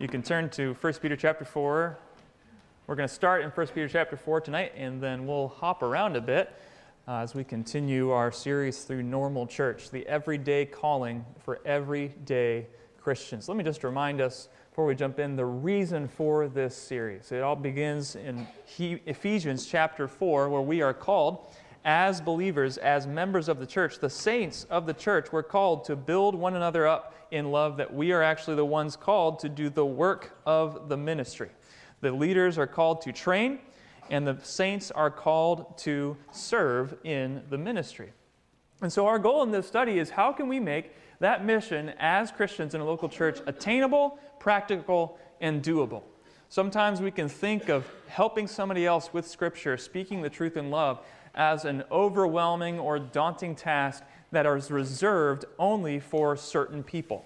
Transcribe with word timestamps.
You 0.00 0.08
can 0.08 0.22
turn 0.22 0.48
to 0.52 0.72
1 0.80 0.92
Peter 0.94 1.14
chapter 1.14 1.44
4. 1.44 1.98
We're 2.86 2.94
going 2.94 3.06
to 3.06 3.14
start 3.14 3.42
in 3.42 3.50
1 3.50 3.66
Peter 3.66 3.86
chapter 3.86 4.16
4 4.16 4.40
tonight, 4.40 4.72
and 4.74 4.98
then 4.98 5.26
we'll 5.26 5.48
hop 5.48 5.82
around 5.82 6.16
a 6.16 6.22
bit 6.22 6.56
uh, 7.06 7.16
as 7.16 7.34
we 7.34 7.44
continue 7.44 8.08
our 8.08 8.32
series 8.32 8.84
through 8.84 9.02
normal 9.02 9.46
church, 9.46 9.90
the 9.90 10.06
everyday 10.06 10.64
calling 10.64 11.22
for 11.44 11.60
everyday 11.66 12.66
Christians. 12.98 13.46
Let 13.46 13.58
me 13.58 13.62
just 13.62 13.84
remind 13.84 14.22
us 14.22 14.48
before 14.70 14.86
we 14.86 14.94
jump 14.94 15.18
in 15.18 15.36
the 15.36 15.44
reason 15.44 16.08
for 16.08 16.48
this 16.48 16.74
series. 16.74 17.30
It 17.30 17.42
all 17.42 17.54
begins 17.54 18.16
in 18.16 18.46
Ephesians 18.78 19.66
chapter 19.66 20.08
4, 20.08 20.48
where 20.48 20.62
we 20.62 20.80
are 20.80 20.94
called 20.94 21.52
as 21.84 22.20
believers, 22.20 22.76
as 22.78 23.06
members 23.06 23.48
of 23.48 23.58
the 23.58 23.66
church, 23.66 23.98
the 23.98 24.10
saints 24.10 24.64
of 24.70 24.86
the 24.86 24.92
church, 24.92 25.32
we're 25.32 25.42
called 25.42 25.84
to 25.84 25.96
build 25.96 26.34
one 26.34 26.54
another 26.54 26.86
up 26.86 27.14
in 27.30 27.50
love, 27.50 27.76
that 27.78 27.92
we 27.92 28.12
are 28.12 28.22
actually 28.22 28.56
the 28.56 28.64
ones 28.64 28.96
called 28.96 29.38
to 29.40 29.48
do 29.48 29.70
the 29.70 29.86
work 29.86 30.36
of 30.44 30.88
the 30.88 30.96
ministry. 30.96 31.50
The 32.00 32.10
leaders 32.10 32.58
are 32.58 32.66
called 32.66 33.02
to 33.02 33.12
train, 33.12 33.60
and 34.10 34.26
the 34.26 34.38
saints 34.42 34.90
are 34.90 35.10
called 35.10 35.78
to 35.78 36.16
serve 36.32 36.96
in 37.04 37.42
the 37.48 37.58
ministry. 37.58 38.12
And 38.82 38.92
so, 38.92 39.06
our 39.06 39.18
goal 39.18 39.42
in 39.42 39.50
this 39.50 39.66
study 39.66 39.98
is 39.98 40.10
how 40.10 40.32
can 40.32 40.48
we 40.48 40.58
make 40.58 40.92
that 41.20 41.44
mission 41.44 41.92
as 41.98 42.30
Christians 42.30 42.74
in 42.74 42.80
a 42.80 42.84
local 42.84 43.08
church 43.08 43.40
attainable, 43.46 44.18
practical, 44.38 45.18
and 45.40 45.62
doable? 45.62 46.02
Sometimes 46.48 47.00
we 47.00 47.10
can 47.10 47.28
think 47.28 47.68
of 47.68 47.88
helping 48.08 48.48
somebody 48.48 48.84
else 48.84 49.12
with 49.12 49.28
Scripture, 49.28 49.76
speaking 49.76 50.22
the 50.22 50.30
truth 50.30 50.56
in 50.56 50.70
love, 50.70 51.00
as 51.34 51.64
an 51.64 51.84
overwhelming 51.90 52.78
or 52.78 52.98
daunting 52.98 53.54
task 53.54 54.02
that 54.32 54.46
is 54.46 54.70
reserved 54.70 55.44
only 55.58 56.00
for 56.00 56.36
certain 56.36 56.82
people. 56.82 57.24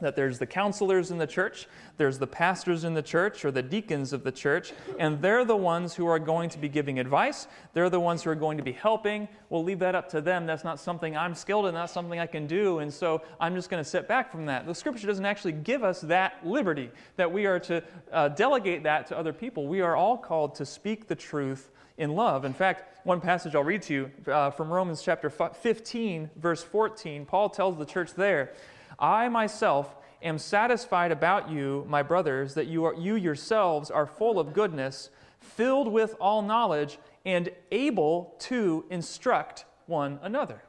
That 0.00 0.16
there's 0.16 0.40
the 0.40 0.46
counselors 0.46 1.12
in 1.12 1.18
the 1.18 1.26
church, 1.26 1.68
there's 1.98 2.18
the 2.18 2.26
pastors 2.26 2.82
in 2.82 2.94
the 2.94 3.02
church, 3.02 3.44
or 3.44 3.52
the 3.52 3.62
deacons 3.62 4.12
of 4.12 4.24
the 4.24 4.32
church, 4.32 4.72
and 4.98 5.22
they're 5.22 5.44
the 5.44 5.56
ones 5.56 5.94
who 5.94 6.06
are 6.08 6.18
going 6.18 6.50
to 6.50 6.58
be 6.58 6.68
giving 6.68 6.98
advice. 6.98 7.46
They're 7.74 7.88
the 7.88 8.00
ones 8.00 8.24
who 8.24 8.30
are 8.30 8.34
going 8.34 8.58
to 8.58 8.64
be 8.64 8.72
helping. 8.72 9.28
We'll 9.50 9.62
leave 9.62 9.78
that 9.78 9.94
up 9.94 10.08
to 10.10 10.20
them. 10.20 10.46
That's 10.46 10.64
not 10.64 10.80
something 10.80 11.16
I'm 11.16 11.34
skilled 11.36 11.66
in, 11.66 11.74
that's 11.74 11.92
something 11.92 12.18
I 12.18 12.26
can 12.26 12.48
do, 12.48 12.80
and 12.80 12.92
so 12.92 13.22
I'm 13.38 13.54
just 13.54 13.70
going 13.70 13.82
to 13.82 13.88
sit 13.88 14.08
back 14.08 14.32
from 14.32 14.46
that. 14.46 14.66
The 14.66 14.74
scripture 14.74 15.06
doesn't 15.06 15.24
actually 15.24 15.52
give 15.52 15.84
us 15.84 16.00
that 16.02 16.44
liberty, 16.44 16.90
that 17.14 17.30
we 17.30 17.46
are 17.46 17.60
to 17.60 17.82
uh, 18.12 18.28
delegate 18.30 18.82
that 18.82 19.06
to 19.06 19.16
other 19.16 19.32
people. 19.32 19.68
We 19.68 19.80
are 19.80 19.94
all 19.94 20.18
called 20.18 20.56
to 20.56 20.66
speak 20.66 21.06
the 21.06 21.14
truth 21.14 21.70
in 21.96 22.14
love. 22.14 22.44
In 22.44 22.52
fact, 22.52 23.06
one 23.06 23.20
passage 23.20 23.54
I'll 23.54 23.64
read 23.64 23.82
to 23.82 23.94
you 23.94 24.32
uh, 24.32 24.50
from 24.50 24.70
Romans 24.70 25.02
chapter 25.02 25.30
15, 25.30 26.30
verse 26.36 26.62
14, 26.62 27.26
Paul 27.26 27.50
tells 27.50 27.76
the 27.76 27.84
church 27.84 28.14
there, 28.14 28.52
I 28.98 29.28
myself 29.28 29.96
am 30.22 30.38
satisfied 30.38 31.12
about 31.12 31.50
you, 31.50 31.84
my 31.88 32.02
brothers, 32.02 32.54
that 32.54 32.66
you, 32.66 32.84
are, 32.84 32.94
you 32.94 33.14
yourselves 33.14 33.90
are 33.90 34.06
full 34.06 34.38
of 34.38 34.52
goodness, 34.52 35.10
filled 35.40 35.88
with 35.88 36.14
all 36.20 36.42
knowledge, 36.42 36.98
and 37.24 37.50
able 37.70 38.34
to 38.38 38.84
instruct 38.90 39.64
one 39.86 40.18
another. 40.22 40.62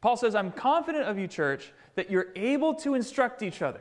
Paul 0.00 0.16
says, 0.16 0.34
I'm 0.34 0.52
confident 0.52 1.04
of 1.04 1.18
you, 1.18 1.26
church, 1.26 1.72
that 1.94 2.10
you're 2.10 2.28
able 2.36 2.74
to 2.76 2.94
instruct 2.94 3.42
each 3.42 3.62
other. 3.62 3.80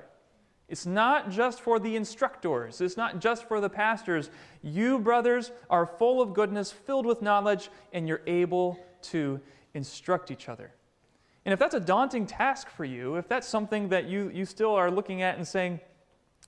It's 0.69 0.86
not 0.86 1.30
just 1.30 1.61
for 1.61 1.80
the 1.80 1.95
instructors, 1.95 2.81
it's 2.81 2.97
not 2.97 3.19
just 3.19 3.47
for 3.47 3.59
the 3.59 3.69
pastors. 3.69 4.30
You, 4.61 5.00
brothers, 5.00 5.52
are 5.69 5.86
full 5.86 6.22
of 6.22 6.33
goodness, 6.33 6.72
filled 6.72 7.06
with 7.06 7.22
knowledge, 7.22 7.69
and 7.92 8.08
you're 8.08 8.22
able 8.25 8.80
to 9.03 9.39
instruct 9.73 10.31
each 10.31 10.50
other. 10.50 10.73
And 11.45 11.52
if 11.52 11.59
that's 11.59 11.75
a 11.75 11.80
daunting 11.80 12.25
task 12.25 12.69
for 12.69 12.86
you, 12.86 13.16
if 13.16 13.28
that's 13.28 13.47
something 13.47 13.89
that 13.89 14.06
you, 14.06 14.31
you 14.34 14.45
still 14.45 14.73
are 14.73 14.89
looking 14.89 15.22
at 15.22 15.36
and 15.36 15.47
saying, 15.47 15.81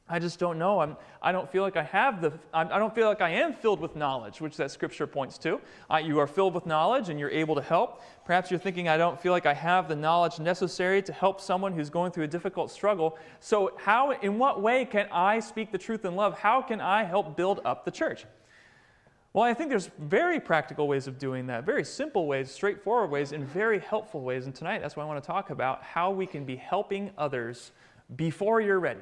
I 0.08 0.20
just 0.20 0.38
don't 0.38 0.60
know. 0.60 0.82
I'm, 0.82 0.98
I 1.20 1.32
don't 1.32 1.52
feel 1.52 1.64
like 1.64 1.78
I 1.78 1.84
have 1.84 2.22
the, 2.22 2.32
I 2.54 2.64
don't 2.78 2.94
feel 2.94 3.08
like 3.08 3.22
I 3.22 3.32
am 3.32 3.56
filled 3.56 3.80
with 3.80 3.96
knowledge, 3.96 4.40
which 4.40 4.56
that 4.58 4.70
scripture 4.70 5.08
points 5.08 5.40
to. 5.40 5.60
Uh, 5.92 5.98
you 5.98 6.20
are 6.20 6.28
filled 6.28 6.54
with 6.54 6.68
knowledge 6.68 7.10
and 7.10 7.20
you're 7.20 7.32
able 7.32 7.56
to 7.56 7.62
help. 7.62 8.04
Perhaps 8.24 8.52
you're 8.52 8.60
thinking, 8.60 8.88
I 8.88 8.98
don't 8.98 9.20
feel 9.20 9.32
like 9.32 9.48
I 9.48 9.54
have 9.56 9.88
the 9.88 9.96
knowledge 9.96 10.38
necessary 10.38 11.02
to 11.02 11.12
help 11.12 11.42
someone 11.42 11.74
who's 11.74 11.90
going 11.90 12.12
through 12.12 12.26
a 12.26 12.28
difficult 12.28 12.70
struggle. 12.70 13.18
So, 13.40 13.74
how, 13.78 14.12
in 14.12 14.38
what 14.38 14.62
way 14.62 14.86
can 14.86 15.08
I 15.12 15.40
speak 15.40 15.72
the 15.72 15.80
truth 15.80 16.06
in 16.06 16.16
love? 16.16 16.38
How 16.38 16.62
can 16.62 16.82
I 16.82 17.04
help 17.04 17.36
build 17.36 17.62
up 17.66 17.84
the 17.84 17.92
church? 17.92 18.26
Well, 19.34 19.44
I 19.44 19.56
think 19.56 19.72
there's 19.72 19.90
very 19.98 20.40
practical 20.40 20.88
ways 20.88 21.08
of 21.08 21.18
doing 21.18 21.48
that, 21.48 21.66
very 21.66 21.84
simple 21.84 22.28
ways, 22.28 22.52
straightforward 22.52 23.10
ways, 23.10 23.32
and 23.32 23.44
very 23.44 23.80
helpful 23.80 24.22
ways. 24.22 24.46
And 24.46 24.54
tonight, 24.54 24.84
that's 24.84 24.96
why 24.96 25.04
I 25.04 25.08
want 25.08 25.22
to 25.22 25.28
talk 25.28 25.50
about 25.50 25.82
how 25.84 26.12
we 26.12 26.28
can 26.28 26.46
be 26.46 26.56
helping 26.56 27.10
others 27.18 27.72
before 28.16 28.62
you're 28.62 28.80
ready. 28.80 29.02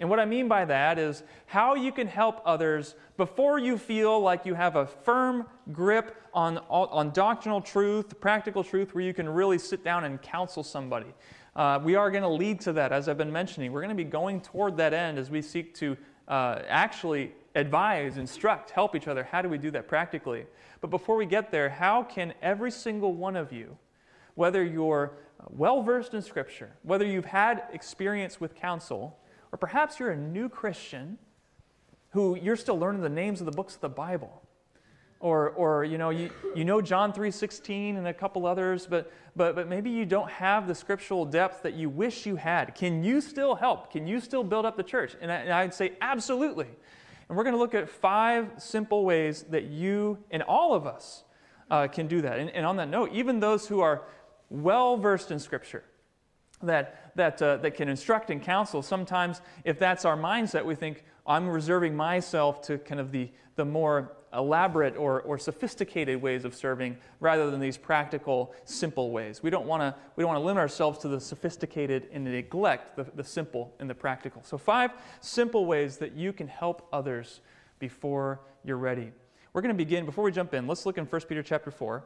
And 0.00 0.10
what 0.10 0.18
I 0.18 0.24
mean 0.24 0.48
by 0.48 0.64
that 0.64 0.98
is 0.98 1.22
how 1.46 1.76
you 1.76 1.92
can 1.92 2.08
help 2.08 2.42
others 2.44 2.96
before 3.16 3.60
you 3.60 3.78
feel 3.78 4.20
like 4.20 4.44
you 4.44 4.54
have 4.54 4.74
a 4.74 4.86
firm 4.86 5.46
grip 5.72 6.16
on, 6.32 6.58
on 6.68 7.12
doctrinal 7.12 7.60
truth, 7.60 8.20
practical 8.20 8.64
truth, 8.64 8.92
where 8.94 9.04
you 9.04 9.14
can 9.14 9.28
really 9.28 9.58
sit 9.58 9.84
down 9.84 10.02
and 10.04 10.20
counsel 10.20 10.64
somebody. 10.64 11.06
Uh, 11.54 11.78
we 11.82 11.94
are 11.94 12.10
going 12.10 12.24
to 12.24 12.28
lead 12.28 12.60
to 12.62 12.72
that, 12.72 12.90
as 12.92 13.08
I've 13.08 13.18
been 13.18 13.30
mentioning. 13.30 13.70
We're 13.70 13.82
going 13.82 13.96
to 13.96 14.02
be 14.02 14.02
going 14.02 14.40
toward 14.40 14.76
that 14.78 14.92
end 14.92 15.16
as 15.16 15.30
we 15.30 15.40
seek 15.40 15.74
to 15.76 15.96
uh, 16.26 16.62
actually 16.66 17.32
advise, 17.54 18.16
instruct, 18.16 18.70
help 18.70 18.96
each 18.96 19.06
other. 19.06 19.22
How 19.22 19.42
do 19.42 19.48
we 19.48 19.58
do 19.58 19.70
that 19.70 19.86
practically? 19.86 20.46
But 20.80 20.90
before 20.90 21.14
we 21.14 21.26
get 21.26 21.52
there, 21.52 21.68
how 21.68 22.02
can 22.02 22.34
every 22.42 22.72
single 22.72 23.14
one 23.14 23.36
of 23.36 23.52
you, 23.52 23.78
whether 24.34 24.64
you're 24.64 25.12
well 25.50 25.82
versed 25.82 26.14
in 26.14 26.22
Scripture, 26.22 26.72
whether 26.82 27.06
you've 27.06 27.26
had 27.26 27.62
experience 27.72 28.40
with 28.40 28.56
counsel, 28.56 29.16
or 29.54 29.56
perhaps 29.56 30.00
you're 30.00 30.10
a 30.10 30.16
new 30.16 30.48
Christian 30.48 31.16
who 32.10 32.36
you're 32.36 32.56
still 32.56 32.76
learning 32.76 33.02
the 33.02 33.08
names 33.08 33.38
of 33.38 33.46
the 33.46 33.52
books 33.52 33.76
of 33.76 33.82
the 33.82 33.88
Bible. 33.88 34.42
Or, 35.20 35.50
or 35.50 35.84
you 35.84 35.96
know, 35.96 36.10
you, 36.10 36.30
you 36.56 36.64
know 36.64 36.82
John 36.82 37.12
3.16 37.12 37.96
and 37.96 38.08
a 38.08 38.12
couple 38.12 38.46
others, 38.46 38.84
but, 38.84 39.12
but, 39.36 39.54
but 39.54 39.68
maybe 39.68 39.90
you 39.90 40.06
don't 40.06 40.28
have 40.28 40.66
the 40.66 40.74
scriptural 40.74 41.24
depth 41.24 41.62
that 41.62 41.74
you 41.74 41.88
wish 41.88 42.26
you 42.26 42.34
had. 42.34 42.74
Can 42.74 43.04
you 43.04 43.20
still 43.20 43.54
help? 43.54 43.92
Can 43.92 44.08
you 44.08 44.18
still 44.18 44.42
build 44.42 44.66
up 44.66 44.76
the 44.76 44.82
church? 44.82 45.14
And, 45.20 45.30
I, 45.30 45.36
and 45.36 45.52
I'd 45.52 45.72
say 45.72 45.92
absolutely. 46.00 46.66
And 47.28 47.38
we're 47.38 47.44
going 47.44 47.54
to 47.54 47.60
look 47.60 47.74
at 47.74 47.88
five 47.88 48.50
simple 48.58 49.04
ways 49.04 49.44
that 49.50 49.66
you 49.66 50.18
and 50.32 50.42
all 50.42 50.74
of 50.74 50.84
us 50.84 51.22
uh, 51.70 51.86
can 51.86 52.08
do 52.08 52.22
that. 52.22 52.40
And, 52.40 52.50
and 52.50 52.66
on 52.66 52.74
that 52.78 52.88
note, 52.88 53.12
even 53.12 53.38
those 53.38 53.68
who 53.68 53.78
are 53.82 54.02
well 54.50 54.96
versed 54.96 55.30
in 55.30 55.38
Scripture, 55.38 55.84
that, 56.66 57.12
that, 57.16 57.40
uh, 57.40 57.56
that 57.58 57.72
can 57.72 57.88
instruct 57.88 58.30
and 58.30 58.42
counsel. 58.42 58.82
Sometimes, 58.82 59.40
if 59.64 59.78
that's 59.78 60.04
our 60.04 60.16
mindset, 60.16 60.64
we 60.64 60.74
think, 60.74 61.04
I'm 61.26 61.48
reserving 61.48 61.96
myself 61.96 62.60
to 62.62 62.78
kind 62.78 63.00
of 63.00 63.12
the, 63.12 63.30
the 63.56 63.64
more 63.64 64.12
elaborate 64.34 64.96
or, 64.96 65.22
or 65.22 65.38
sophisticated 65.38 66.20
ways 66.20 66.44
of 66.44 66.54
serving 66.54 66.96
rather 67.20 67.50
than 67.50 67.60
these 67.60 67.76
practical, 67.76 68.52
simple 68.64 69.10
ways. 69.10 69.42
We 69.42 69.50
don't 69.50 69.66
want 69.66 69.80
to 69.82 69.94
we 70.16 70.22
don't 70.22 70.32
want 70.32 70.42
to 70.42 70.46
limit 70.46 70.60
ourselves 70.60 70.98
to 71.00 71.08
the 71.08 71.20
sophisticated 71.20 72.08
and 72.12 72.24
neglect 72.24 72.96
the, 72.96 73.04
the 73.14 73.24
simple 73.24 73.72
and 73.78 73.88
the 73.88 73.94
practical. 73.94 74.42
So, 74.42 74.58
five 74.58 74.90
simple 75.20 75.66
ways 75.66 75.98
that 75.98 76.14
you 76.14 76.32
can 76.32 76.48
help 76.48 76.88
others 76.92 77.40
before 77.78 78.40
you're 78.64 78.76
ready. 78.76 79.12
We're 79.52 79.62
going 79.62 79.74
to 79.74 79.78
begin, 79.78 80.04
before 80.04 80.24
we 80.24 80.32
jump 80.32 80.52
in, 80.52 80.66
let's 80.66 80.84
look 80.84 80.98
in 80.98 81.04
1 81.04 81.20
Peter 81.22 81.42
chapter 81.42 81.70
4, 81.70 82.04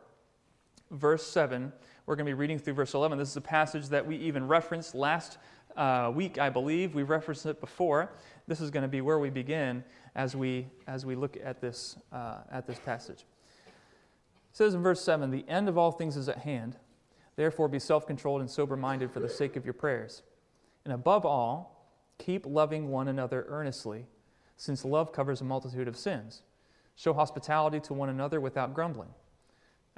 verse 0.90 1.26
7 1.26 1.72
we're 2.08 2.16
going 2.16 2.24
to 2.24 2.30
be 2.30 2.34
reading 2.34 2.58
through 2.58 2.72
verse 2.72 2.94
11. 2.94 3.18
This 3.18 3.28
is 3.28 3.36
a 3.36 3.42
passage 3.42 3.88
that 3.88 4.06
we 4.06 4.16
even 4.16 4.48
referenced 4.48 4.94
last 4.94 5.36
uh, 5.76 6.10
week, 6.14 6.38
I 6.38 6.48
believe. 6.48 6.94
We 6.94 7.02
referenced 7.02 7.44
it 7.44 7.60
before. 7.60 8.12
This 8.46 8.62
is 8.62 8.70
going 8.70 8.80
to 8.80 8.88
be 8.88 9.02
where 9.02 9.18
we 9.18 9.28
begin 9.28 9.84
as 10.14 10.34
we, 10.34 10.68
as 10.86 11.04
we 11.04 11.14
look 11.14 11.36
at 11.44 11.60
this, 11.60 11.98
uh, 12.10 12.38
at 12.50 12.66
this 12.66 12.78
passage. 12.78 13.26
It 13.66 14.56
says 14.56 14.72
in 14.72 14.82
verse 14.82 15.02
7 15.02 15.30
The 15.30 15.44
end 15.48 15.68
of 15.68 15.76
all 15.76 15.92
things 15.92 16.16
is 16.16 16.30
at 16.30 16.38
hand. 16.38 16.76
Therefore, 17.36 17.68
be 17.68 17.78
self 17.78 18.06
controlled 18.06 18.40
and 18.40 18.50
sober 18.50 18.74
minded 18.74 19.12
for 19.12 19.20
the 19.20 19.28
sake 19.28 19.54
of 19.56 19.66
your 19.66 19.74
prayers. 19.74 20.22
And 20.86 20.94
above 20.94 21.26
all, 21.26 21.92
keep 22.16 22.46
loving 22.46 22.88
one 22.88 23.06
another 23.06 23.44
earnestly, 23.50 24.06
since 24.56 24.82
love 24.82 25.12
covers 25.12 25.42
a 25.42 25.44
multitude 25.44 25.88
of 25.88 25.96
sins. 25.98 26.40
Show 26.96 27.12
hospitality 27.12 27.80
to 27.80 27.92
one 27.92 28.08
another 28.08 28.40
without 28.40 28.72
grumbling. 28.72 29.10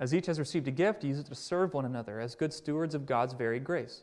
As 0.00 0.14
each 0.14 0.26
has 0.26 0.38
received 0.38 0.66
a 0.66 0.72
gift, 0.72 1.04
use 1.04 1.18
it 1.18 1.26
to 1.26 1.34
serve 1.34 1.74
one 1.74 1.84
another 1.84 2.18
as 2.20 2.34
good 2.34 2.54
stewards 2.54 2.94
of 2.94 3.06
God's 3.06 3.34
varied 3.34 3.64
grace. 3.64 4.02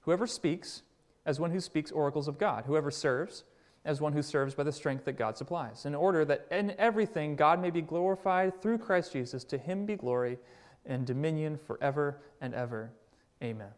Whoever 0.00 0.26
speaks, 0.26 0.82
as 1.26 1.38
one 1.38 1.50
who 1.50 1.60
speaks 1.60 1.92
oracles 1.92 2.26
of 2.26 2.38
God. 2.38 2.64
Whoever 2.64 2.90
serves, 2.90 3.44
as 3.84 4.00
one 4.00 4.14
who 4.14 4.22
serves 4.22 4.54
by 4.54 4.62
the 4.62 4.72
strength 4.72 5.04
that 5.04 5.18
God 5.18 5.36
supplies, 5.36 5.84
in 5.84 5.94
order 5.94 6.24
that 6.24 6.46
in 6.50 6.74
everything 6.78 7.36
God 7.36 7.60
may 7.60 7.68
be 7.68 7.82
glorified 7.82 8.60
through 8.62 8.78
Christ 8.78 9.12
Jesus. 9.12 9.44
To 9.44 9.58
him 9.58 9.84
be 9.84 9.96
glory 9.96 10.38
and 10.86 11.06
dominion 11.06 11.58
forever 11.58 12.22
and 12.40 12.54
ever. 12.54 12.90
Amen. 13.42 13.68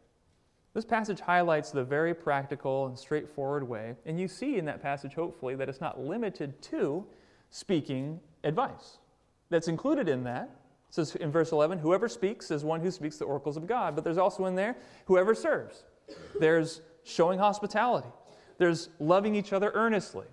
This 0.73 0.85
passage 0.85 1.19
highlights 1.19 1.73
the 1.73 1.83
very 1.83 2.15
practical 2.15 2.87
and 2.87 2.97
straightforward 2.97 3.69
way, 3.69 3.97
and 4.07 4.21
you 4.21 4.29
see 4.29 4.57
in 4.57 4.65
that 4.67 4.81
passage, 4.81 5.15
hopefully, 5.15 5.57
that 5.57 5.69
it's 5.69 5.81
not 5.81 5.99
limited 5.99 6.63
to 6.63 7.05
speaking 7.51 8.21
advice. 8.45 8.99
That's 9.49 9.67
included 9.67 10.09
in 10.09 10.23
that, 10.25 10.49
it 10.91 10.95
says 10.95 11.15
in 11.15 11.31
verse 11.31 11.53
11, 11.53 11.79
whoever 11.79 12.09
speaks 12.09 12.51
is 12.51 12.65
one 12.65 12.81
who 12.81 12.91
speaks 12.91 13.17
the 13.17 13.25
oracles 13.25 13.57
of 13.57 13.69
God. 13.69 13.95
But 13.95 14.03
there's 14.03 14.19
also 14.19 14.47
in 14.47 14.57
there, 14.57 14.77
whoever 15.05 15.37
serves. 15.37 15.85
There's 16.41 16.81
showing 17.05 17.39
hospitality. 17.39 18.09
there's 18.59 18.89
loving 18.99 19.37
each 19.37 19.53
other 19.53 19.71
earnestly. 19.75 20.27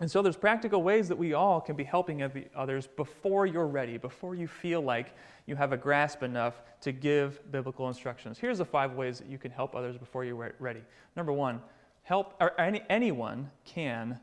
And 0.00 0.10
so 0.10 0.22
there's 0.22 0.36
practical 0.36 0.82
ways 0.82 1.06
that 1.08 1.16
we 1.16 1.34
all 1.34 1.60
can 1.60 1.76
be 1.76 1.84
helping 1.84 2.20
others 2.56 2.88
before 2.88 3.46
you're 3.46 3.68
ready, 3.68 3.96
before 3.96 4.34
you 4.34 4.48
feel 4.48 4.80
like 4.80 5.14
you 5.46 5.54
have 5.54 5.72
a 5.72 5.76
grasp 5.76 6.24
enough 6.24 6.62
to 6.80 6.90
give 6.90 7.40
biblical 7.52 7.86
instructions. 7.86 8.38
Here's 8.38 8.58
the 8.58 8.64
five 8.64 8.94
ways 8.94 9.18
that 9.18 9.28
you 9.28 9.38
can 9.38 9.52
help 9.52 9.76
others 9.76 9.96
before 9.96 10.24
you're 10.24 10.52
ready. 10.58 10.82
Number 11.16 11.32
one, 11.32 11.60
help 12.02 12.34
or 12.40 12.60
any, 12.60 12.82
anyone 12.90 13.50
can 13.64 14.18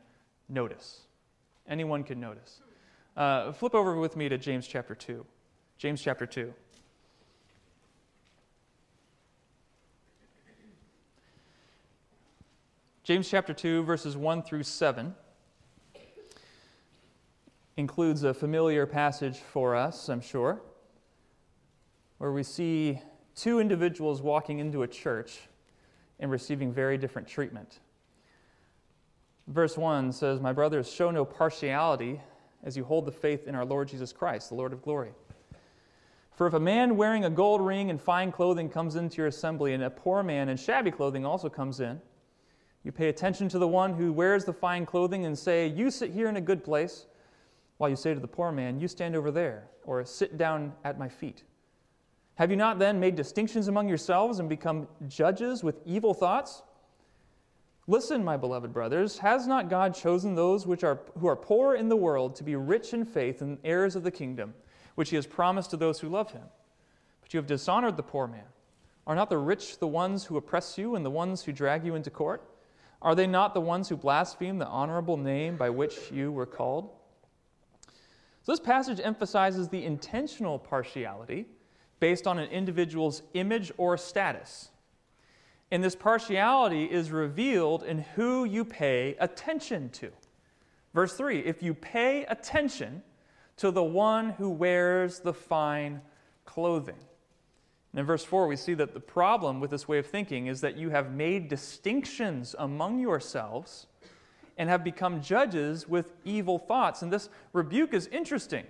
notice. 0.48 1.00
Anyone 1.66 2.04
can 2.04 2.20
notice. 2.20 2.60
Uh, 3.16 3.52
flip 3.52 3.74
over 3.74 3.96
with 3.96 4.14
me 4.14 4.28
to 4.28 4.36
James 4.36 4.66
chapter 4.66 4.94
2. 4.94 5.24
James 5.78 6.02
chapter 6.02 6.26
2. 6.26 6.52
James 13.04 13.30
chapter 13.30 13.54
2, 13.54 13.84
verses 13.84 14.16
1 14.16 14.42
through 14.42 14.64
7 14.64 15.14
includes 17.76 18.24
a 18.24 18.34
familiar 18.34 18.86
passage 18.86 19.38
for 19.38 19.76
us, 19.76 20.08
I'm 20.08 20.20
sure, 20.20 20.60
where 22.18 22.32
we 22.32 22.42
see 22.42 23.00
two 23.36 23.60
individuals 23.60 24.20
walking 24.20 24.58
into 24.58 24.82
a 24.82 24.88
church 24.88 25.38
and 26.18 26.28
receiving 26.28 26.72
very 26.72 26.98
different 26.98 27.28
treatment. 27.28 27.78
Verse 29.46 29.78
1 29.78 30.10
says, 30.10 30.40
My 30.40 30.52
brothers, 30.52 30.92
show 30.92 31.12
no 31.12 31.24
partiality 31.24 32.20
as 32.64 32.76
you 32.76 32.82
hold 32.82 33.06
the 33.06 33.12
faith 33.12 33.46
in 33.46 33.54
our 33.54 33.64
Lord 33.64 33.86
Jesus 33.86 34.12
Christ, 34.12 34.48
the 34.48 34.56
Lord 34.56 34.72
of 34.72 34.82
glory. 34.82 35.12
For 36.38 36.46
if 36.46 36.54
a 36.54 36.60
man 36.60 36.96
wearing 36.96 37.24
a 37.24 37.30
gold 37.30 37.60
ring 37.60 37.90
and 37.90 38.00
fine 38.00 38.30
clothing 38.30 38.70
comes 38.70 38.94
into 38.94 39.16
your 39.16 39.26
assembly, 39.26 39.74
and 39.74 39.82
a 39.82 39.90
poor 39.90 40.22
man 40.22 40.48
in 40.48 40.56
shabby 40.56 40.92
clothing 40.92 41.26
also 41.26 41.48
comes 41.48 41.80
in, 41.80 42.00
you 42.84 42.92
pay 42.92 43.08
attention 43.08 43.48
to 43.48 43.58
the 43.58 43.66
one 43.66 43.92
who 43.92 44.12
wears 44.12 44.44
the 44.44 44.52
fine 44.52 44.86
clothing 44.86 45.24
and 45.24 45.36
say, 45.36 45.66
You 45.66 45.90
sit 45.90 46.12
here 46.12 46.28
in 46.28 46.36
a 46.36 46.40
good 46.40 46.62
place 46.62 47.06
while 47.78 47.90
you 47.90 47.96
say 47.96 48.14
to 48.14 48.20
the 48.20 48.28
poor 48.28 48.52
man, 48.52 48.78
You 48.78 48.86
stand 48.86 49.16
over 49.16 49.32
there, 49.32 49.66
or 49.82 50.04
sit 50.04 50.38
down 50.38 50.74
at 50.84 50.96
my 50.96 51.08
feet. 51.08 51.42
Have 52.36 52.52
you 52.52 52.56
not 52.56 52.78
then 52.78 53.00
made 53.00 53.16
distinctions 53.16 53.66
among 53.66 53.88
yourselves 53.88 54.38
and 54.38 54.48
become 54.48 54.86
judges 55.08 55.64
with 55.64 55.80
evil 55.84 56.14
thoughts? 56.14 56.62
Listen, 57.88 58.22
my 58.24 58.36
beloved 58.36 58.72
brothers, 58.72 59.18
has 59.18 59.48
not 59.48 59.68
God 59.68 59.92
chosen 59.92 60.36
those 60.36 60.68
which 60.68 60.84
are, 60.84 61.00
who 61.18 61.26
are 61.26 61.34
poor 61.34 61.74
in 61.74 61.88
the 61.88 61.96
world 61.96 62.36
to 62.36 62.44
be 62.44 62.54
rich 62.54 62.94
in 62.94 63.04
faith 63.04 63.42
and 63.42 63.58
heirs 63.64 63.96
of 63.96 64.04
the 64.04 64.10
kingdom, 64.12 64.54
which 64.98 65.10
he 65.10 65.16
has 65.16 65.28
promised 65.28 65.70
to 65.70 65.76
those 65.76 66.00
who 66.00 66.08
love 66.08 66.32
him? 66.32 66.42
But 67.20 67.32
you 67.32 67.38
have 67.38 67.46
dishonored 67.46 67.96
the 67.96 68.02
poor 68.02 68.26
man. 68.26 68.48
Are 69.06 69.14
not 69.14 69.30
the 69.30 69.38
rich 69.38 69.78
the 69.78 69.86
ones 69.86 70.24
who 70.24 70.36
oppress 70.36 70.76
you 70.76 70.96
and 70.96 71.06
the 71.06 71.10
ones 71.10 71.44
who 71.44 71.52
drag 71.52 71.84
you 71.84 71.94
into 71.94 72.10
court? 72.10 72.42
Are 73.00 73.14
they 73.14 73.28
not 73.28 73.54
the 73.54 73.60
ones 73.60 73.88
who 73.88 73.96
blaspheme 73.96 74.58
the 74.58 74.66
honorable 74.66 75.16
name 75.16 75.56
by 75.56 75.70
which 75.70 76.10
you 76.10 76.32
were 76.32 76.46
called? 76.46 76.90
So, 78.42 78.50
this 78.50 78.58
passage 78.58 78.98
emphasizes 79.00 79.68
the 79.68 79.84
intentional 79.84 80.58
partiality 80.58 81.46
based 82.00 82.26
on 82.26 82.40
an 82.40 82.50
individual's 82.50 83.22
image 83.34 83.70
or 83.76 83.96
status. 83.96 84.70
And 85.70 85.84
this 85.84 85.94
partiality 85.94 86.86
is 86.86 87.12
revealed 87.12 87.84
in 87.84 87.98
who 88.16 88.44
you 88.44 88.64
pay 88.64 89.14
attention 89.20 89.90
to. 89.90 90.10
Verse 90.92 91.12
3 91.12 91.38
If 91.38 91.62
you 91.62 91.72
pay 91.72 92.24
attention 92.24 93.04
to 93.58 93.70
the 93.70 93.82
one 93.82 94.30
who 94.30 94.50
wears 94.50 95.20
the 95.20 95.32
fine 95.34 96.00
clothing. 96.44 96.98
And 97.92 98.00
in 98.00 98.06
verse 98.06 98.24
4, 98.24 98.46
we 98.46 98.56
see 98.56 98.74
that 98.74 98.94
the 98.94 99.00
problem 99.00 99.60
with 99.60 99.70
this 99.70 99.88
way 99.88 99.98
of 99.98 100.06
thinking 100.06 100.46
is 100.46 100.60
that 100.60 100.76
you 100.76 100.90
have 100.90 101.12
made 101.12 101.48
distinctions 101.48 102.54
among 102.58 103.00
yourselves 103.00 103.86
and 104.56 104.68
have 104.68 104.84
become 104.84 105.22
judges 105.22 105.88
with 105.88 106.14
evil 106.24 106.58
thoughts. 106.58 107.02
And 107.02 107.12
this 107.12 107.28
rebuke 107.52 107.94
is 107.94 108.06
interesting. 108.08 108.66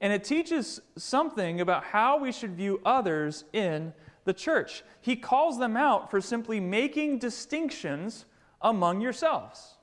And 0.00 0.12
it 0.12 0.24
teaches 0.24 0.80
something 0.96 1.60
about 1.60 1.84
how 1.84 2.18
we 2.18 2.32
should 2.32 2.56
view 2.56 2.80
others 2.84 3.44
in 3.52 3.92
the 4.24 4.32
church. 4.32 4.82
He 5.00 5.16
calls 5.16 5.58
them 5.58 5.76
out 5.76 6.10
for 6.10 6.20
simply 6.20 6.60
making 6.60 7.18
distinctions 7.18 8.24
among 8.60 9.00
yourselves. 9.00 9.76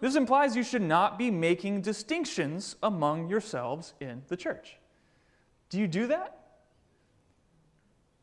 This 0.00 0.16
implies 0.16 0.56
you 0.56 0.62
should 0.62 0.82
not 0.82 1.18
be 1.18 1.30
making 1.30 1.80
distinctions 1.82 2.76
among 2.82 3.28
yourselves 3.28 3.94
in 4.00 4.22
the 4.28 4.36
church. 4.36 4.76
Do 5.70 5.78
you 5.78 5.88
do 5.88 6.06
that? 6.08 6.38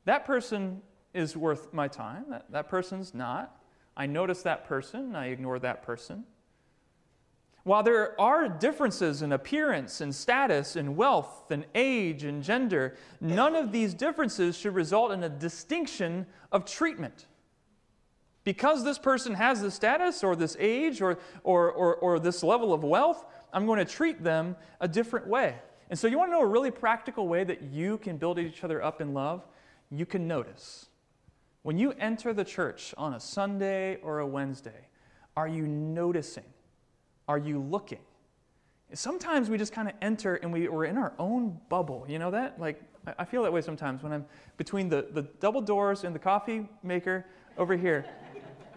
That 0.05 0.25
person 0.25 0.81
is 1.13 1.37
worth 1.37 1.73
my 1.73 1.87
time, 1.87 2.25
that, 2.29 2.51
that 2.51 2.69
person's 2.69 3.13
not. 3.13 3.57
I 3.95 4.05
notice 4.05 4.41
that 4.43 4.65
person, 4.65 5.15
I 5.15 5.27
ignore 5.27 5.59
that 5.59 5.83
person. 5.83 6.25
While 7.63 7.83
there 7.83 8.19
are 8.19 8.49
differences 8.49 9.21
in 9.21 9.31
appearance 9.31 10.01
and 10.01 10.13
status 10.13 10.75
and 10.75 10.97
wealth 10.97 11.49
and 11.49 11.65
age 11.73 12.25
and 12.25 12.43
gender, 12.43 12.97
none 13.21 13.55
of 13.55 13.71
these 13.71 13.93
differences 13.93 14.57
should 14.57 14.75
result 14.75 15.11
in 15.11 15.23
a 15.23 15.29
distinction 15.29 16.25
of 16.51 16.65
treatment. 16.65 17.27
Because 18.43 18.83
this 18.83 18.97
person 18.97 19.33
has 19.35 19.61
this 19.61 19.73
status 19.73 20.23
or 20.23 20.35
this 20.35 20.57
age 20.59 21.01
or, 21.01 21.17
or, 21.43 21.71
or, 21.71 21.95
or 21.95 22.19
this 22.19 22.43
level 22.43 22.73
of 22.73 22.83
wealth, 22.83 23.25
I'm 23.53 23.65
going 23.65 23.79
to 23.79 23.85
treat 23.85 24.23
them 24.23 24.55
a 24.81 24.87
different 24.87 25.27
way. 25.27 25.55
And 25.89 25.97
so, 25.97 26.07
you 26.07 26.17
want 26.17 26.31
to 26.31 26.37
know 26.37 26.41
a 26.41 26.47
really 26.47 26.71
practical 26.71 27.27
way 27.27 27.43
that 27.43 27.61
you 27.61 27.97
can 27.99 28.17
build 28.17 28.39
each 28.39 28.63
other 28.63 28.83
up 28.83 28.99
in 28.99 29.13
love? 29.13 29.45
You 29.91 30.05
can 30.05 30.27
notice. 30.27 30.87
When 31.61 31.77
you 31.77 31.93
enter 31.93 32.33
the 32.33 32.43
church 32.43 32.93
on 32.97 33.13
a 33.13 33.19
Sunday 33.19 33.97
or 34.01 34.19
a 34.19 34.27
Wednesday, 34.27 34.87
are 35.37 35.47
you 35.47 35.67
noticing? 35.67 36.43
Are 37.27 37.37
you 37.37 37.59
looking? 37.59 37.99
Sometimes 38.93 39.49
we 39.49 39.57
just 39.57 39.71
kind 39.71 39.87
of 39.87 39.95
enter 40.01 40.35
and 40.35 40.51
we, 40.51 40.67
we're 40.67 40.85
in 40.85 40.97
our 40.97 41.13
own 41.17 41.59
bubble. 41.69 42.05
You 42.07 42.19
know 42.19 42.31
that? 42.31 42.59
Like, 42.59 42.81
I 43.17 43.25
feel 43.25 43.43
that 43.43 43.51
way 43.51 43.61
sometimes 43.61 44.03
when 44.03 44.13
I'm 44.13 44.25
between 44.57 44.89
the, 44.89 45.07
the 45.11 45.23
double 45.39 45.61
doors 45.61 46.03
and 46.03 46.13
the 46.13 46.19
coffee 46.19 46.67
maker 46.83 47.25
over 47.57 47.75
here. 47.75 48.05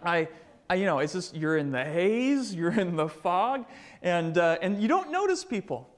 I, 0.03 0.29
I, 0.69 0.75
you 0.77 0.85
know, 0.85 0.99
it's 0.99 1.13
just 1.13 1.35
you're 1.35 1.57
in 1.57 1.71
the 1.71 1.85
haze, 1.85 2.55
you're 2.55 2.79
in 2.79 2.97
the 2.97 3.09
fog, 3.09 3.65
and, 4.03 4.37
uh, 4.37 4.59
and 4.61 4.81
you 4.81 4.89
don't 4.89 5.11
notice 5.11 5.45
people. 5.45 5.89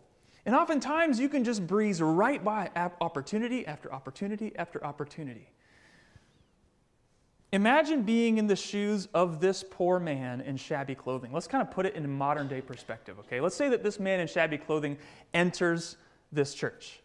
And 0.46 0.54
oftentimes 0.54 1.20
you 1.20 1.28
can 1.28 1.44
just 1.44 1.66
breeze 1.66 2.00
right 2.00 2.42
by 2.42 2.70
opportunity 3.00 3.66
after 3.66 3.92
opportunity 3.92 4.56
after 4.56 4.82
opportunity. 4.84 5.50
Imagine 7.52 8.02
being 8.02 8.36
in 8.36 8.46
the 8.46 8.56
shoes 8.56 9.08
of 9.14 9.40
this 9.40 9.64
poor 9.68 9.98
man 9.98 10.42
in 10.42 10.58
shabby 10.58 10.94
clothing. 10.94 11.32
Let's 11.32 11.46
kind 11.46 11.62
of 11.62 11.70
put 11.70 11.86
it 11.86 11.94
in 11.94 12.08
modern 12.10 12.46
day 12.46 12.60
perspective, 12.60 13.18
okay? 13.20 13.40
Let's 13.40 13.56
say 13.56 13.70
that 13.70 13.82
this 13.82 13.98
man 13.98 14.20
in 14.20 14.26
shabby 14.26 14.58
clothing 14.58 14.98
enters 15.32 15.96
this 16.30 16.54
church. 16.54 17.00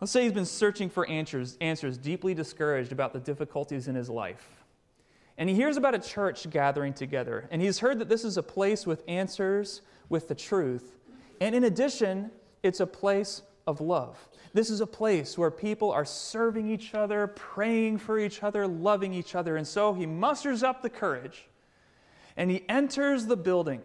Let's 0.00 0.12
say 0.12 0.22
he's 0.22 0.32
been 0.32 0.44
searching 0.44 0.88
for 0.88 1.06
answers, 1.08 1.56
answers, 1.60 1.98
deeply 1.98 2.34
discouraged 2.34 2.92
about 2.92 3.12
the 3.12 3.18
difficulties 3.18 3.88
in 3.88 3.94
his 3.94 4.08
life. 4.08 4.64
And 5.36 5.48
he 5.48 5.54
hears 5.54 5.76
about 5.76 5.94
a 5.94 5.98
church 5.98 6.48
gathering 6.50 6.92
together. 6.92 7.48
And 7.50 7.60
he's 7.60 7.78
heard 7.78 7.98
that 7.98 8.08
this 8.08 8.24
is 8.24 8.36
a 8.36 8.42
place 8.42 8.86
with 8.86 9.02
answers, 9.08 9.82
with 10.08 10.28
the 10.28 10.34
truth. 10.34 10.96
And 11.40 11.54
in 11.54 11.64
addition, 11.64 12.30
it's 12.62 12.80
a 12.80 12.86
place 12.86 13.42
of 13.66 13.80
love. 13.80 14.28
This 14.52 14.70
is 14.70 14.80
a 14.80 14.86
place 14.86 15.36
where 15.36 15.50
people 15.50 15.92
are 15.92 16.04
serving 16.04 16.68
each 16.68 16.94
other, 16.94 17.26
praying 17.28 17.98
for 17.98 18.18
each 18.18 18.42
other, 18.42 18.66
loving 18.66 19.12
each 19.12 19.34
other. 19.34 19.56
And 19.56 19.66
so 19.66 19.94
he 19.94 20.06
musters 20.06 20.62
up 20.62 20.82
the 20.82 20.90
courage 20.90 21.46
and 22.36 22.50
he 22.50 22.64
enters 22.68 23.26
the 23.26 23.36
building. 23.36 23.82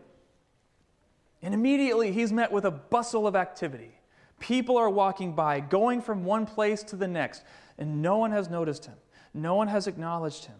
And 1.41 1.53
immediately 1.53 2.11
he's 2.11 2.31
met 2.31 2.51
with 2.51 2.65
a 2.65 2.71
bustle 2.71 3.27
of 3.27 3.35
activity. 3.35 3.95
People 4.43 4.75
are 4.75 4.89
walking 4.89 5.31
by, 5.31 5.61
going 5.61 6.01
from 6.01 6.25
one 6.25 6.45
place 6.45 6.83
to 6.83 6.97
the 6.97 7.07
next, 7.07 7.45
and 7.77 8.01
no 8.01 8.17
one 8.17 8.33
has 8.33 8.49
noticed 8.49 8.83
him. 8.83 8.95
No 9.33 9.55
one 9.55 9.69
has 9.69 9.87
acknowledged 9.87 10.45
him. 10.45 10.57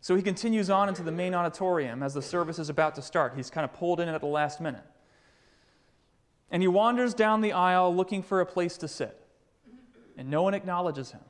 So 0.00 0.16
he 0.16 0.22
continues 0.22 0.68
on 0.68 0.88
into 0.88 1.04
the 1.04 1.12
main 1.12 1.32
auditorium 1.32 2.02
as 2.02 2.12
the 2.12 2.20
service 2.20 2.58
is 2.58 2.68
about 2.68 2.96
to 2.96 3.02
start. 3.02 3.34
He's 3.36 3.50
kind 3.50 3.64
of 3.64 3.72
pulled 3.72 4.00
in 4.00 4.08
at 4.08 4.20
the 4.20 4.26
last 4.26 4.60
minute. 4.60 4.82
And 6.50 6.60
he 6.60 6.66
wanders 6.66 7.14
down 7.14 7.40
the 7.40 7.52
aisle 7.52 7.94
looking 7.94 8.20
for 8.20 8.40
a 8.40 8.46
place 8.46 8.76
to 8.78 8.88
sit. 8.88 9.16
And 10.18 10.28
no 10.28 10.42
one 10.42 10.52
acknowledges 10.52 11.12
him. 11.12 11.20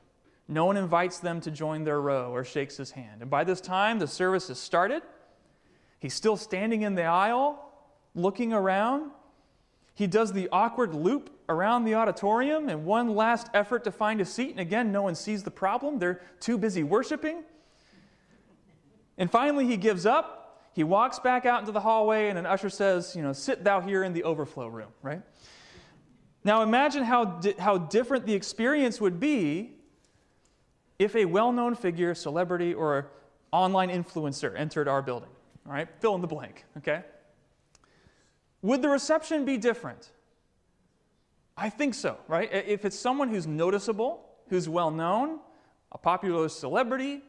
No 0.47 0.65
one 0.65 0.75
invites 0.75 1.19
them 1.19 1.39
to 1.41 1.51
join 1.51 1.83
their 1.83 2.01
row 2.01 2.31
or 2.31 2.43
shakes 2.43 2.77
his 2.77 2.89
hand. 2.89 3.21
And 3.21 3.29
by 3.29 3.43
this 3.43 3.61
time, 3.61 3.99
the 3.99 4.07
service 4.07 4.47
has 4.47 4.57
started. 4.57 5.03
He's 5.99 6.15
still 6.15 6.35
standing 6.35 6.81
in 6.81 6.95
the 6.95 7.03
aisle, 7.03 7.71
looking 8.15 8.53
around. 8.53 9.11
He 9.93 10.07
does 10.07 10.33
the 10.33 10.49
awkward 10.51 10.95
loop 10.95 11.29
around 11.49 11.85
the 11.85 11.95
auditorium 11.95 12.69
in 12.69 12.85
one 12.85 13.15
last 13.15 13.47
effort 13.53 13.83
to 13.83 13.91
find 13.91 14.21
a 14.21 14.25
seat. 14.25 14.51
And 14.51 14.59
again, 14.59 14.91
no 14.91 15.01
one 15.01 15.15
sees 15.15 15.43
the 15.43 15.51
problem. 15.51 15.99
They're 15.99 16.21
too 16.39 16.57
busy 16.57 16.83
worshiping. 16.83 17.43
And 19.17 19.29
finally, 19.29 19.67
he 19.67 19.77
gives 19.77 20.05
up 20.05 20.43
he 20.73 20.83
walks 20.83 21.19
back 21.19 21.45
out 21.45 21.59
into 21.59 21.71
the 21.71 21.79
hallway, 21.79 22.29
and 22.29 22.37
an 22.37 22.47
usher 22.47 22.69
says, 22.69 23.15
You 23.15 23.21
know, 23.21 23.31
sit 23.31 23.63
thou 23.63 23.79
here 23.79 24.03
in 24.03 24.13
the 24.13 24.23
overflow 24.23 24.67
room, 24.67 24.89
right? 25.01 25.21
Now 26.43 26.63
imagine 26.63 27.03
how, 27.03 27.25
di- 27.25 27.55
how 27.57 27.77
different 27.77 28.25
the 28.25 28.33
experience 28.33 28.99
would 28.99 29.19
be 29.19 29.75
if 30.97 31.15
a 31.15 31.25
well 31.25 31.51
known 31.51 31.75
figure, 31.75 32.15
celebrity, 32.15 32.73
or 32.73 33.11
online 33.51 33.89
influencer 33.89 34.57
entered 34.57 34.87
our 34.87 35.01
building. 35.01 35.29
All 35.65 35.71
right, 35.71 35.87
fill 35.99 36.15
in 36.15 36.21
the 36.21 36.27
blank, 36.27 36.65
okay? 36.77 37.03
Would 38.63 38.81
the 38.81 38.89
reception 38.89 39.45
be 39.45 39.57
different? 39.57 40.11
I 41.55 41.69
think 41.69 41.93
so, 41.93 42.17
right? 42.27 42.49
If 42.51 42.85
it's 42.85 42.97
someone 42.97 43.29
who's 43.29 43.45
noticeable, 43.45 44.25
who's 44.49 44.67
well 44.67 44.91
known, 44.91 45.39
a 45.91 45.97
popular 45.97 46.49
celebrity, 46.49 47.21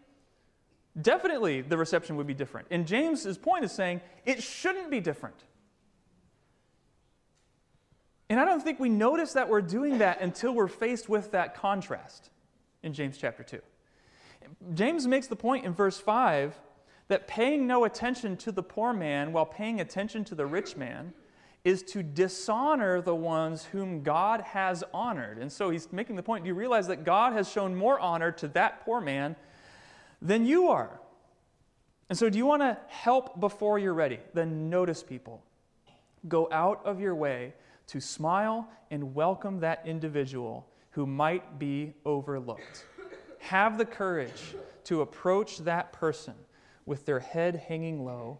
definitely 1.01 1.61
the 1.61 1.77
reception 1.77 2.17
would 2.17 2.27
be 2.27 2.35
different. 2.35 2.69
And 2.71 2.87
James's 2.87 3.37
point 3.37 3.65
is 3.65 3.73
saying 3.73 4.01
it 4.25 4.43
shouldn't 4.43 4.91
be 4.91 5.01
different. 5.01 5.37
And 8.31 8.41
I 8.41 8.45
don't 8.47 8.63
think 8.63 8.81
we 8.81 8.89
notice 8.89 9.35
that 9.35 9.49
we're 9.49 9.61
doing 9.61 9.99
that 9.99 10.21
until 10.21 10.55
we're 10.55 10.69
faced 10.69 11.09
with 11.09 11.33
that 11.33 11.55
contrast 11.55 12.31
in 12.83 12.95
James 12.95 13.19
chapter 13.19 13.43
2. 13.43 13.61
James 14.75 15.07
makes 15.07 15.27
the 15.27 15.37
point 15.37 15.65
in 15.65 15.73
verse 15.73 15.99
5 15.99 16.59
that 17.09 17.29
paying 17.29 17.67
no 17.67 17.85
attention 17.85 18.37
to 18.39 18.51
the 18.51 18.63
poor 18.63 18.93
man 18.93 19.33
while 19.33 19.45
paying 19.45 19.81
attention 19.81 20.25
to 20.25 20.35
the 20.35 20.47
rich 20.47 20.77
man 20.77 21.13
is 21.65 21.83
to 21.83 22.03
dishonor 22.03 23.01
the 23.01 23.15
ones 23.15 23.65
whom 23.65 24.03
God 24.03 24.43
has 24.43 24.85
honored. 24.93 25.39
And 25.39 25.51
so 25.51 25.71
he's 25.71 25.91
making 25.91 26.17
the 26.17 26.23
point 26.23 26.45
do 26.45 26.49
you 26.49 26.55
realize 26.55 26.87
that 26.89 27.05
God 27.05 27.33
has 27.33 27.51
shown 27.51 27.75
more 27.75 27.99
honor 27.99 28.31
to 28.33 28.49
that 28.49 28.85
poor 28.85 29.01
man 29.01 29.35
than 30.21 30.45
you 30.45 30.69
are? 30.69 31.01
And 32.11 32.19
so, 32.19 32.29
do 32.29 32.37
you 32.37 32.45
want 32.45 32.61
to 32.61 32.77
help 32.89 33.41
before 33.41 33.79
you're 33.79 33.95
ready? 33.95 34.21
Then 34.35 34.69
notice 34.69 35.03
people. 35.03 35.43
Go 36.29 36.49
out 36.53 36.85
of 36.85 37.01
your 37.01 37.15
way 37.15 37.55
to 37.87 38.01
smile 38.01 38.69
and 38.91 39.15
welcome 39.15 39.61
that 39.61 39.83
individual 39.87 40.67
who 40.91 41.07
might 41.07 41.59
be 41.59 41.95
overlooked. 42.05 42.85
Have 43.39 43.79
the 43.79 43.87
courage 43.87 44.55
to 44.85 45.01
approach 45.01 45.59
that 45.59 45.93
person 45.93 46.35
with 46.85 47.07
their 47.07 47.21
head 47.21 47.57
hanging 47.69 48.05
low 48.05 48.39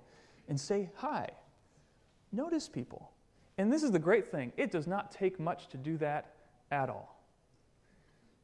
and 0.49 0.61
say 0.61 0.91
hi. 0.97 1.31
Notice 2.33 2.69
people. 2.69 3.14
And 3.57 3.73
this 3.73 3.83
is 3.83 3.93
the 3.93 3.99
great 3.99 4.27
thing 4.27 4.53
it 4.57 4.71
does 4.71 4.87
not 4.87 5.11
take 5.11 5.39
much 5.39 5.69
to 5.69 5.77
do 5.77 5.97
that 5.99 6.35
at 6.71 6.89
all. 6.89 7.15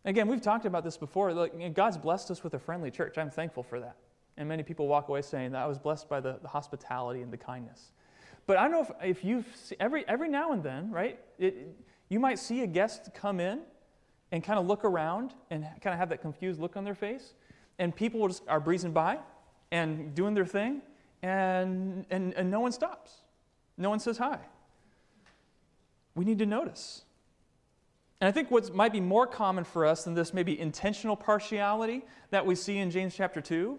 Again, 0.04 0.28
we've 0.28 0.40
talked 0.40 0.64
about 0.64 0.82
this 0.82 0.96
before. 0.96 1.32
Like, 1.34 1.74
God's 1.74 1.98
blessed 1.98 2.30
us 2.30 2.42
with 2.42 2.54
a 2.54 2.58
friendly 2.58 2.90
church. 2.90 3.18
I'm 3.18 3.30
thankful 3.30 3.62
for 3.62 3.80
that. 3.80 3.96
And 4.38 4.48
many 4.48 4.62
people 4.62 4.88
walk 4.88 5.08
away 5.08 5.20
saying 5.20 5.52
that 5.52 5.62
I 5.62 5.66
was 5.66 5.78
blessed 5.78 6.08
by 6.08 6.20
the, 6.20 6.38
the 6.40 6.48
hospitality 6.48 7.20
and 7.20 7.30
the 7.30 7.36
kindness. 7.36 7.92
But 8.46 8.56
I 8.56 8.62
don't 8.62 8.72
know 8.72 8.82
if, 8.82 9.18
if 9.18 9.24
you've 9.24 9.46
every, 9.78 10.08
every 10.08 10.28
now 10.28 10.52
and 10.52 10.62
then, 10.62 10.90
right? 10.90 11.18
It, 11.38 11.76
you 12.08 12.18
might 12.18 12.38
see 12.38 12.62
a 12.62 12.66
guest 12.66 13.10
come 13.14 13.40
in 13.40 13.60
and 14.32 14.42
kind 14.42 14.58
of 14.58 14.66
look 14.66 14.84
around 14.84 15.34
and 15.50 15.64
kind 15.82 15.92
of 15.92 15.98
have 15.98 16.08
that 16.08 16.22
confused 16.22 16.60
look 16.60 16.76
on 16.76 16.84
their 16.84 16.94
face. 16.94 17.34
And 17.78 17.94
people 17.94 18.26
just 18.26 18.42
are 18.48 18.60
breezing 18.60 18.92
by 18.92 19.18
and 19.70 20.14
doing 20.14 20.34
their 20.34 20.46
thing, 20.46 20.82
and, 21.22 22.04
and, 22.10 22.34
and 22.34 22.50
no 22.50 22.60
one 22.60 22.72
stops. 22.72 23.12
No 23.76 23.90
one 23.90 24.00
says 24.00 24.16
hi 24.16 24.38
we 26.20 26.26
need 26.26 26.38
to 26.38 26.44
notice. 26.44 27.04
And 28.20 28.28
I 28.28 28.30
think 28.30 28.50
what 28.50 28.74
might 28.74 28.92
be 28.92 29.00
more 29.00 29.26
common 29.26 29.64
for 29.64 29.86
us 29.86 30.04
than 30.04 30.12
this 30.12 30.34
maybe 30.34 30.60
intentional 30.60 31.16
partiality 31.16 32.02
that 32.28 32.44
we 32.44 32.54
see 32.54 32.76
in 32.76 32.90
James 32.90 33.14
chapter 33.16 33.40
2 33.40 33.78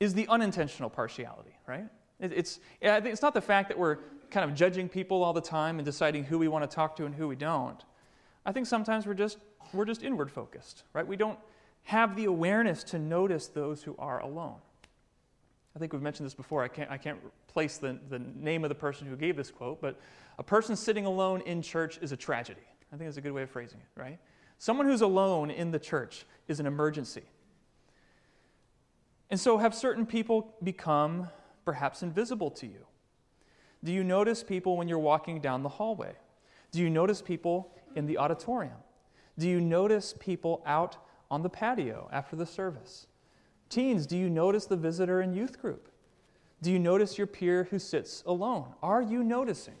is 0.00 0.14
the 0.14 0.26
unintentional 0.28 0.88
partiality, 0.88 1.54
right? 1.66 1.84
It's, 2.18 2.60
it's 2.80 3.20
not 3.20 3.34
the 3.34 3.42
fact 3.42 3.68
that 3.68 3.78
we're 3.78 3.98
kind 4.30 4.48
of 4.48 4.56
judging 4.56 4.88
people 4.88 5.22
all 5.22 5.34
the 5.34 5.40
time 5.42 5.78
and 5.78 5.84
deciding 5.84 6.24
who 6.24 6.38
we 6.38 6.48
want 6.48 6.68
to 6.68 6.74
talk 6.74 6.96
to 6.96 7.04
and 7.04 7.14
who 7.14 7.28
we 7.28 7.36
don't. 7.36 7.84
I 8.46 8.52
think 8.52 8.66
sometimes 8.66 9.06
we're 9.06 9.12
just, 9.12 9.36
we're 9.74 9.84
just 9.84 10.02
inward 10.02 10.30
focused, 10.30 10.84
right? 10.94 11.06
We 11.06 11.16
don't 11.16 11.38
have 11.82 12.16
the 12.16 12.24
awareness 12.24 12.82
to 12.84 12.98
notice 12.98 13.48
those 13.48 13.82
who 13.82 13.94
are 13.98 14.20
alone. 14.20 14.56
I 15.76 15.78
think 15.78 15.92
we've 15.92 16.00
mentioned 16.00 16.24
this 16.24 16.32
before. 16.32 16.62
I 16.62 16.68
can't, 16.68 16.90
I 16.90 16.96
can't 16.96 17.18
place 17.54 17.78
the, 17.78 17.98
the 18.10 18.18
name 18.18 18.64
of 18.64 18.68
the 18.68 18.74
person 18.74 19.06
who 19.06 19.16
gave 19.16 19.36
this 19.36 19.50
quote, 19.50 19.80
but 19.80 19.98
a 20.38 20.42
person 20.42 20.74
sitting 20.74 21.06
alone 21.06 21.40
in 21.42 21.62
church 21.62 21.98
is 22.02 22.10
a 22.12 22.16
tragedy. 22.16 22.60
I 22.92 22.96
think 22.96 23.08
that's 23.08 23.16
a 23.16 23.20
good 23.20 23.32
way 23.32 23.42
of 23.42 23.50
phrasing 23.50 23.78
it, 23.78 24.00
right? 24.00 24.18
Someone 24.58 24.86
who's 24.86 25.00
alone 25.00 25.50
in 25.50 25.70
the 25.70 25.78
church 25.78 26.26
is 26.48 26.60
an 26.60 26.66
emergency. 26.66 27.22
And 29.30 29.40
so, 29.40 29.58
have 29.58 29.74
certain 29.74 30.04
people 30.04 30.54
become 30.62 31.28
perhaps 31.64 32.02
invisible 32.02 32.50
to 32.52 32.66
you? 32.66 32.86
Do 33.82 33.92
you 33.92 34.04
notice 34.04 34.42
people 34.42 34.76
when 34.76 34.88
you're 34.88 34.98
walking 34.98 35.40
down 35.40 35.62
the 35.62 35.68
hallway? 35.68 36.12
Do 36.72 36.80
you 36.80 36.90
notice 36.90 37.22
people 37.22 37.72
in 37.94 38.06
the 38.06 38.18
auditorium? 38.18 38.76
Do 39.38 39.48
you 39.48 39.60
notice 39.60 40.14
people 40.18 40.62
out 40.66 40.96
on 41.30 41.42
the 41.42 41.48
patio 41.48 42.08
after 42.12 42.36
the 42.36 42.46
service? 42.46 43.06
Teens, 43.68 44.06
do 44.06 44.16
you 44.16 44.28
notice 44.28 44.66
the 44.66 44.76
visitor 44.76 45.20
in 45.20 45.32
youth 45.32 45.60
group? 45.60 45.88
Do 46.64 46.72
you 46.72 46.78
notice 46.78 47.18
your 47.18 47.26
peer 47.26 47.64
who 47.64 47.78
sits 47.78 48.22
alone? 48.24 48.72
Are 48.82 49.02
you 49.02 49.22
noticing? 49.22 49.74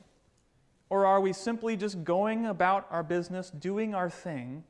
Or 0.90 1.06
are 1.06 1.18
we 1.18 1.32
simply 1.32 1.78
just 1.78 2.04
going 2.04 2.44
about 2.44 2.86
our 2.90 3.02
business, 3.02 3.50
doing 3.50 3.94
our 3.94 4.10
thing, 4.10 4.64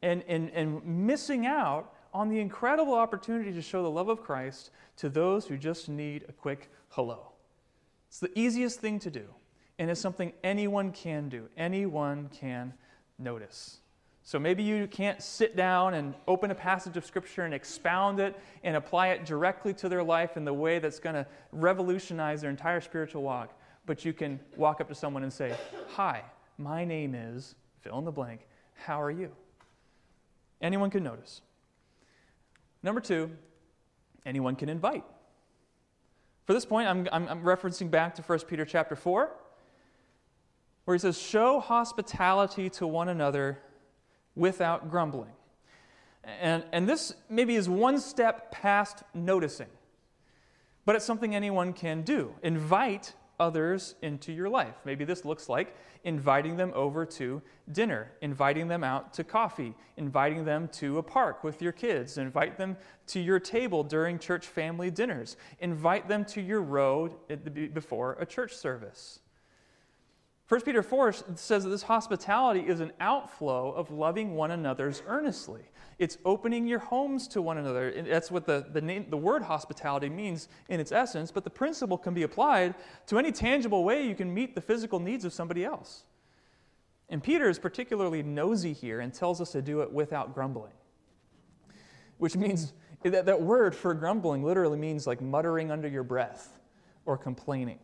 and, 0.00 0.24
and, 0.28 0.48
and 0.54 0.82
missing 0.82 1.44
out 1.44 1.92
on 2.14 2.30
the 2.30 2.40
incredible 2.40 2.94
opportunity 2.94 3.52
to 3.52 3.60
show 3.60 3.82
the 3.82 3.90
love 3.90 4.08
of 4.08 4.22
Christ 4.22 4.70
to 4.96 5.10
those 5.10 5.46
who 5.46 5.58
just 5.58 5.90
need 5.90 6.24
a 6.26 6.32
quick 6.32 6.70
hello? 6.88 7.32
It's 8.08 8.18
the 8.18 8.32
easiest 8.34 8.80
thing 8.80 8.98
to 9.00 9.10
do, 9.10 9.26
and 9.78 9.90
it's 9.90 10.00
something 10.00 10.32
anyone 10.42 10.90
can 10.90 11.28
do. 11.28 11.50
Anyone 11.54 12.30
can 12.30 12.72
notice. 13.18 13.80
So 14.26 14.38
maybe 14.38 14.62
you 14.62 14.86
can't 14.86 15.22
sit 15.22 15.56
down 15.56 15.94
and 15.94 16.14
open 16.28 16.50
a 16.50 16.54
passage 16.54 16.98
of 16.98 17.06
Scripture 17.06 17.44
and 17.44 17.54
expound 17.54 18.20
it 18.20 18.38
and 18.62 18.76
apply 18.76 19.08
it 19.08 19.24
directly 19.24 19.72
to 19.74 19.88
their 19.88 20.02
life 20.02 20.36
in 20.36 20.44
the 20.44 20.52
way 20.52 20.78
that's 20.78 20.98
going 20.98 21.14
to 21.14 21.26
revolutionize 21.52 22.42
their 22.42 22.50
entire 22.50 22.82
spiritual 22.82 23.22
walk 23.22 23.56
but 23.86 24.04
you 24.04 24.12
can 24.12 24.38
walk 24.56 24.80
up 24.80 24.88
to 24.88 24.94
someone 24.94 25.22
and 25.22 25.32
say, 25.32 25.56
Hi, 25.94 26.22
my 26.58 26.84
name 26.84 27.14
is, 27.14 27.54
fill 27.80 27.98
in 27.98 28.04
the 28.04 28.12
blank, 28.12 28.46
how 28.74 29.00
are 29.00 29.10
you? 29.10 29.30
Anyone 30.60 30.90
can 30.90 31.02
notice. 31.02 31.40
Number 32.82 33.00
two, 33.00 33.30
anyone 34.26 34.56
can 34.56 34.68
invite. 34.68 35.04
For 36.44 36.52
this 36.52 36.64
point, 36.64 36.88
I'm, 36.88 37.08
I'm, 37.10 37.28
I'm 37.28 37.42
referencing 37.42 37.90
back 37.90 38.14
to 38.16 38.22
1 38.22 38.40
Peter 38.40 38.64
chapter 38.64 38.94
4, 38.96 39.30
where 40.84 40.94
he 40.94 40.98
says, 40.98 41.18
Show 41.18 41.60
hospitality 41.60 42.68
to 42.70 42.86
one 42.86 43.08
another 43.08 43.58
without 44.36 44.90
grumbling. 44.90 45.32
And, 46.40 46.64
and 46.72 46.88
this 46.88 47.14
maybe 47.28 47.56
is 47.56 47.68
one 47.68 47.98
step 47.98 48.50
past 48.52 49.02
noticing, 49.14 49.68
but 50.84 50.94
it's 50.96 51.04
something 51.04 51.34
anyone 51.34 51.72
can 51.72 52.02
do. 52.02 52.34
Invite 52.42 53.14
others 53.38 53.94
into 54.02 54.32
your 54.32 54.48
life. 54.48 54.74
Maybe 54.84 55.04
this 55.04 55.24
looks 55.24 55.48
like 55.48 55.76
inviting 56.04 56.56
them 56.56 56.72
over 56.74 57.04
to 57.04 57.42
dinner, 57.72 58.12
inviting 58.22 58.68
them 58.68 58.82
out 58.84 59.12
to 59.14 59.24
coffee, 59.24 59.74
inviting 59.96 60.44
them 60.44 60.68
to 60.68 60.98
a 60.98 61.02
park 61.02 61.44
with 61.44 61.60
your 61.60 61.72
kids, 61.72 62.16
invite 62.16 62.56
them 62.56 62.76
to 63.08 63.20
your 63.20 63.38
table 63.38 63.82
during 63.82 64.18
church 64.18 64.46
family 64.46 64.90
dinners, 64.90 65.36
invite 65.60 66.08
them 66.08 66.24
to 66.24 66.40
your 66.40 66.62
road 66.62 67.14
before 67.74 68.16
a 68.20 68.26
church 68.26 68.54
service. 68.54 69.20
1 70.48 70.60
Peter 70.60 70.82
4 70.82 71.12
says 71.34 71.64
that 71.64 71.70
this 71.70 71.82
hospitality 71.82 72.60
is 72.60 72.78
an 72.78 72.92
outflow 73.00 73.72
of 73.72 73.90
loving 73.90 74.36
one 74.36 74.52
another's 74.52 75.02
earnestly. 75.08 75.62
It's 75.98 76.18
opening 76.24 76.68
your 76.68 76.78
homes 76.78 77.26
to 77.28 77.42
one 77.42 77.58
another. 77.58 77.88
And 77.88 78.06
That's 78.06 78.30
what 78.30 78.46
the, 78.46 78.64
the, 78.72 78.80
name, 78.80 79.06
the 79.08 79.16
word 79.16 79.42
hospitality 79.42 80.08
means 80.08 80.48
in 80.68 80.78
its 80.78 80.92
essence, 80.92 81.32
but 81.32 81.42
the 81.42 81.50
principle 81.50 81.98
can 81.98 82.14
be 82.14 82.22
applied 82.22 82.74
to 83.06 83.18
any 83.18 83.32
tangible 83.32 83.82
way 83.82 84.06
you 84.06 84.14
can 84.14 84.32
meet 84.32 84.54
the 84.54 84.60
physical 84.60 85.00
needs 85.00 85.24
of 85.24 85.32
somebody 85.32 85.64
else. 85.64 86.04
And 87.08 87.22
Peter 87.22 87.48
is 87.48 87.58
particularly 87.58 88.22
nosy 88.22 88.72
here 88.72 89.00
and 89.00 89.12
tells 89.12 89.40
us 89.40 89.50
to 89.52 89.62
do 89.62 89.80
it 89.80 89.90
without 89.90 90.32
grumbling, 90.32 90.72
which 92.18 92.36
means 92.36 92.72
that, 93.02 93.26
that 93.26 93.40
word 93.40 93.74
for 93.74 93.94
grumbling 93.94 94.44
literally 94.44 94.78
means 94.78 95.08
like 95.08 95.20
muttering 95.20 95.72
under 95.72 95.88
your 95.88 96.02
breath 96.04 96.60
or 97.04 97.16
complaining. 97.16 97.78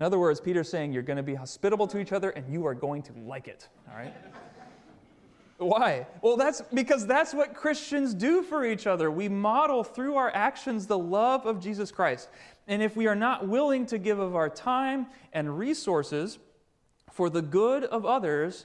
In 0.00 0.06
other 0.06 0.18
words, 0.18 0.40
Peter's 0.40 0.70
saying 0.70 0.94
you're 0.94 1.02
going 1.02 1.18
to 1.18 1.22
be 1.22 1.34
hospitable 1.34 1.86
to 1.88 1.98
each 1.98 2.12
other 2.12 2.30
and 2.30 2.50
you 2.50 2.66
are 2.66 2.74
going 2.74 3.02
to 3.02 3.12
like 3.26 3.48
it, 3.48 3.68
all 3.86 3.98
right? 3.98 4.14
Why? 5.58 6.06
Well, 6.22 6.38
that's 6.38 6.62
because 6.72 7.06
that's 7.06 7.34
what 7.34 7.52
Christians 7.52 8.14
do 8.14 8.42
for 8.42 8.64
each 8.64 8.86
other. 8.86 9.10
We 9.10 9.28
model 9.28 9.84
through 9.84 10.16
our 10.16 10.34
actions 10.34 10.86
the 10.86 10.96
love 10.96 11.44
of 11.44 11.60
Jesus 11.60 11.92
Christ. 11.92 12.30
And 12.66 12.82
if 12.82 12.96
we 12.96 13.08
are 13.08 13.14
not 13.14 13.46
willing 13.46 13.84
to 13.86 13.98
give 13.98 14.18
of 14.18 14.34
our 14.34 14.48
time 14.48 15.06
and 15.34 15.58
resources 15.58 16.38
for 17.12 17.28
the 17.28 17.42
good 17.42 17.84
of 17.84 18.06
others, 18.06 18.64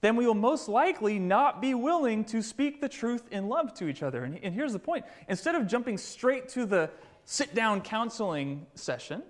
then 0.00 0.16
we 0.16 0.26
will 0.26 0.32
most 0.32 0.66
likely 0.66 1.18
not 1.18 1.60
be 1.60 1.74
willing 1.74 2.24
to 2.24 2.40
speak 2.40 2.80
the 2.80 2.88
truth 2.88 3.28
in 3.30 3.50
love 3.50 3.74
to 3.74 3.86
each 3.86 4.02
other. 4.02 4.24
And, 4.24 4.54
here's 4.54 4.72
the 4.72 4.78
point 4.78 5.04
instead 5.28 5.56
of 5.56 5.66
jumping 5.66 5.98
straight 5.98 6.48
to 6.50 6.64
the 6.64 6.88
sit 7.26 7.54
down 7.54 7.82
counseling 7.82 8.66
session, 8.74 9.22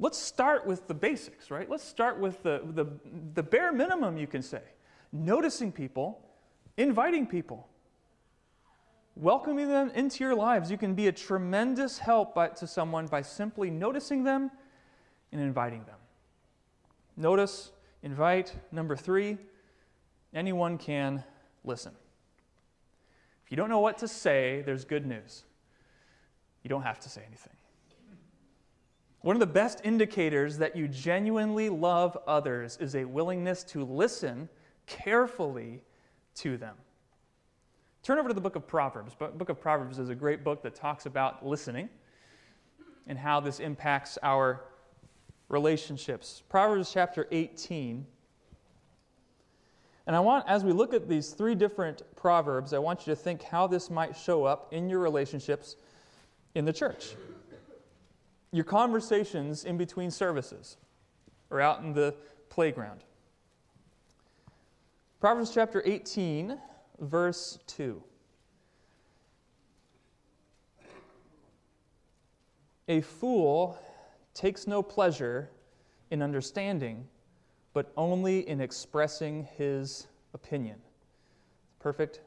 let's 0.00 0.18
start 0.18 0.66
with 0.66 0.88
the 0.88 0.94
basics, 0.94 1.50
right? 1.50 1.70
Let's 1.70 1.84
start 1.84 2.18
with 2.18 2.42
the, 2.42 2.62
the, 2.74 2.86
the 3.34 3.42
bare 3.42 3.72
minimum, 3.72 4.16
you 4.18 4.26
can 4.26 4.42
say 4.42 4.62
noticing 5.12 5.70
people, 5.70 6.20
inviting 6.76 7.26
people. 7.26 7.68
welcoming 9.16 9.68
them 9.68 9.90
into 9.94 10.24
your 10.24 10.34
lives. 10.34 10.70
You 10.70 10.78
can 10.78 10.94
be 10.94 11.08
a 11.08 11.12
tremendous 11.12 11.98
help 11.98 12.34
by, 12.34 12.48
to 12.48 12.66
someone 12.66 13.06
by 13.06 13.22
simply 13.22 13.70
noticing 13.70 14.24
them 14.24 14.50
and 15.32 15.40
inviting 15.40 15.84
them. 15.84 15.98
Notice, 17.16 17.72
invite. 18.02 18.54
Number 18.72 18.96
three, 18.96 19.36
anyone 20.32 20.78
can 20.78 21.22
listen. 21.64 21.92
If 23.44 23.50
you 23.50 23.56
don't 23.56 23.68
know 23.68 23.80
what 23.80 23.98
to 23.98 24.08
say, 24.08 24.62
there's 24.64 24.84
good 24.84 25.06
news. 25.06 25.44
You 26.62 26.70
don't 26.70 26.82
have 26.82 26.98
to 27.00 27.08
say 27.08 27.22
anything. 27.26 27.52
One 29.22 29.36
of 29.36 29.40
the 29.40 29.46
best 29.46 29.82
indicators 29.84 30.56
that 30.58 30.74
you 30.74 30.88
genuinely 30.88 31.68
love 31.68 32.16
others 32.26 32.78
is 32.80 32.94
a 32.94 33.04
willingness 33.04 33.62
to 33.64 33.84
listen 33.84 34.48
carefully 34.86 35.82
to 36.36 36.56
them. 36.56 36.74
Turn 38.02 38.18
over 38.18 38.28
to 38.28 38.34
the 38.34 38.40
book 38.40 38.56
of 38.56 38.66
Proverbs. 38.66 39.14
The 39.18 39.26
book 39.28 39.50
of 39.50 39.60
Proverbs 39.60 39.98
is 39.98 40.08
a 40.08 40.14
great 40.14 40.42
book 40.42 40.62
that 40.62 40.74
talks 40.74 41.04
about 41.04 41.46
listening 41.46 41.90
and 43.06 43.18
how 43.18 43.40
this 43.40 43.60
impacts 43.60 44.16
our 44.22 44.64
relationships. 45.50 46.42
Proverbs 46.48 46.90
chapter 46.90 47.28
18. 47.30 48.06
And 50.06 50.16
I 50.16 50.20
want, 50.20 50.48
as 50.48 50.64
we 50.64 50.72
look 50.72 50.94
at 50.94 51.08
these 51.08 51.30
three 51.30 51.54
different 51.54 52.02
proverbs, 52.16 52.72
I 52.72 52.78
want 52.78 53.06
you 53.06 53.14
to 53.14 53.16
think 53.16 53.42
how 53.42 53.66
this 53.66 53.90
might 53.90 54.16
show 54.16 54.44
up 54.44 54.72
in 54.72 54.88
your 54.88 55.00
relationships 55.00 55.76
in 56.54 56.64
the 56.64 56.72
church. 56.72 57.14
Your 58.52 58.64
conversations 58.64 59.64
in 59.64 59.76
between 59.76 60.10
services 60.10 60.76
or 61.50 61.60
out 61.60 61.82
in 61.82 61.92
the 61.92 62.14
playground. 62.48 63.04
Proverbs 65.20 65.52
chapter 65.52 65.82
18, 65.84 66.58
verse 66.98 67.58
2. 67.66 68.02
A 72.88 73.00
fool 73.02 73.78
takes 74.34 74.66
no 74.66 74.82
pleasure 74.82 75.50
in 76.10 76.22
understanding, 76.22 77.06
but 77.72 77.92
only 77.96 78.48
in 78.48 78.60
expressing 78.60 79.46
his 79.56 80.08
opinion. 80.34 80.76
Perfect 81.78 82.20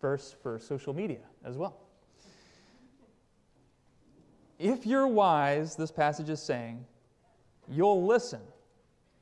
verse 0.00 0.34
for 0.42 0.58
social 0.58 0.92
media 0.92 1.20
as 1.44 1.56
well. 1.56 1.81
If 4.62 4.86
you're 4.86 5.08
wise, 5.08 5.74
this 5.74 5.90
passage 5.90 6.30
is 6.30 6.40
saying, 6.40 6.86
you'll 7.68 8.06
listen. 8.06 8.40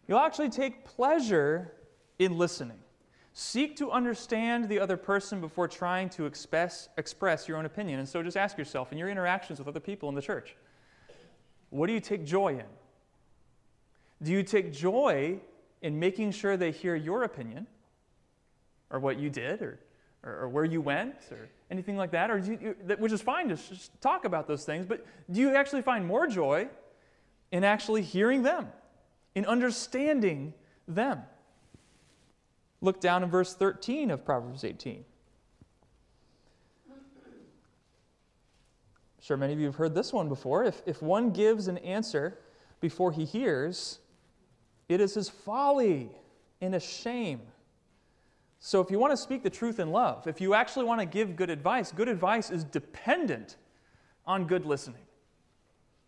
You'll 0.06 0.18
actually 0.18 0.50
take 0.50 0.84
pleasure 0.84 1.72
in 2.18 2.36
listening. 2.36 2.76
Seek 3.32 3.74
to 3.76 3.90
understand 3.90 4.68
the 4.68 4.78
other 4.78 4.98
person 4.98 5.40
before 5.40 5.66
trying 5.66 6.10
to 6.10 6.26
express, 6.26 6.90
express 6.98 7.48
your 7.48 7.56
own 7.56 7.64
opinion. 7.64 8.00
And 8.00 8.06
so 8.06 8.22
just 8.22 8.36
ask 8.36 8.58
yourself 8.58 8.92
in 8.92 8.98
your 8.98 9.08
interactions 9.08 9.58
with 9.58 9.66
other 9.66 9.80
people 9.80 10.10
in 10.10 10.14
the 10.14 10.22
church 10.22 10.56
what 11.70 11.86
do 11.86 11.94
you 11.94 12.00
take 12.00 12.26
joy 12.26 12.58
in? 12.58 12.66
Do 14.22 14.32
you 14.32 14.42
take 14.42 14.74
joy 14.74 15.38
in 15.80 15.98
making 15.98 16.32
sure 16.32 16.58
they 16.58 16.70
hear 16.70 16.94
your 16.96 17.22
opinion 17.22 17.66
or 18.90 18.98
what 18.98 19.18
you 19.18 19.30
did 19.30 19.62
or, 19.62 19.78
or, 20.24 20.40
or 20.40 20.48
where 20.48 20.64
you 20.64 20.80
went 20.80 21.16
or 21.30 21.48
anything 21.70 21.96
like 21.96 22.10
that? 22.12 22.30
Or 22.30 22.38
you, 22.38 22.76
which 22.98 23.12
is 23.12 23.22
fine 23.22 23.48
to 23.48 23.56
just 23.56 23.98
talk 24.00 24.24
about 24.24 24.46
those 24.46 24.64
things, 24.64 24.86
but 24.86 25.04
do 25.30 25.40
you 25.40 25.54
actually 25.54 25.82
find 25.82 26.06
more 26.06 26.26
joy 26.26 26.68
in 27.52 27.64
actually 27.64 28.02
hearing 28.02 28.42
them, 28.42 28.68
in 29.34 29.44
understanding 29.46 30.54
them? 30.86 31.22
Look 32.80 33.00
down 33.00 33.22
in 33.22 33.30
verse 33.30 33.54
13 33.54 34.10
of 34.10 34.24
Proverbs 34.24 34.64
18. 34.64 35.04
I'm 36.88 36.96
sure 39.20 39.36
many 39.36 39.52
of 39.52 39.58
you 39.58 39.66
have 39.66 39.76
heard 39.76 39.94
this 39.94 40.12
one 40.12 40.28
before. 40.28 40.64
If, 40.64 40.82
if 40.86 41.02
one 41.02 41.30
gives 41.30 41.68
an 41.68 41.78
answer 41.78 42.38
before 42.80 43.12
he 43.12 43.26
hears, 43.26 43.98
it 44.88 45.00
is 45.00 45.14
his 45.14 45.28
folly 45.28 46.10
and 46.60 46.74
a 46.74 46.80
shame. 46.80 47.42
So, 48.62 48.82
if 48.82 48.90
you 48.90 48.98
want 48.98 49.12
to 49.12 49.16
speak 49.16 49.42
the 49.42 49.50
truth 49.50 49.80
in 49.80 49.90
love, 49.90 50.26
if 50.26 50.38
you 50.38 50.52
actually 50.52 50.84
want 50.84 51.00
to 51.00 51.06
give 51.06 51.34
good 51.34 51.48
advice, 51.48 51.92
good 51.92 52.08
advice 52.08 52.50
is 52.50 52.62
dependent 52.62 53.56
on 54.26 54.46
good 54.46 54.66
listening. 54.66 55.00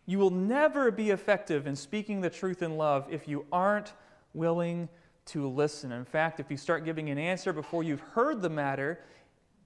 You 0.05 0.19
will 0.19 0.29
never 0.29 0.91
be 0.91 1.09
effective 1.09 1.65
in 1.65 1.75
speaking 1.75 2.21
the 2.21 2.29
truth 2.29 2.61
in 2.61 2.77
love 2.77 3.07
if 3.09 3.27
you 3.27 3.45
aren't 3.51 3.93
willing 4.35 4.87
to 5.25 5.47
listen. 5.49 5.91
In 5.91 6.05
fact, 6.05 6.39
if 6.39 6.51
you 6.51 6.57
start 6.57 6.85
giving 6.85 7.09
an 7.09 7.17
answer 7.17 7.53
before 7.53 7.81
you've 7.81 8.01
heard 8.01 8.41
the 8.41 8.49
matter, 8.49 8.99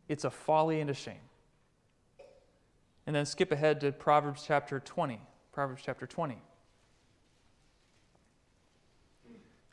it's 0.08 0.23
a 0.23 0.30
folly 0.30 0.80
and 0.80 0.89
a 0.89 0.93
shame. 0.93 1.15
And 3.06 3.15
then 3.15 3.26
skip 3.26 3.52
ahead 3.52 3.82
to 3.82 3.91
Proverbs 3.91 4.43
chapter 4.47 4.80
20. 4.80 5.19
Proverbs 5.52 5.82
chapter 5.84 6.08
20. 6.08 6.38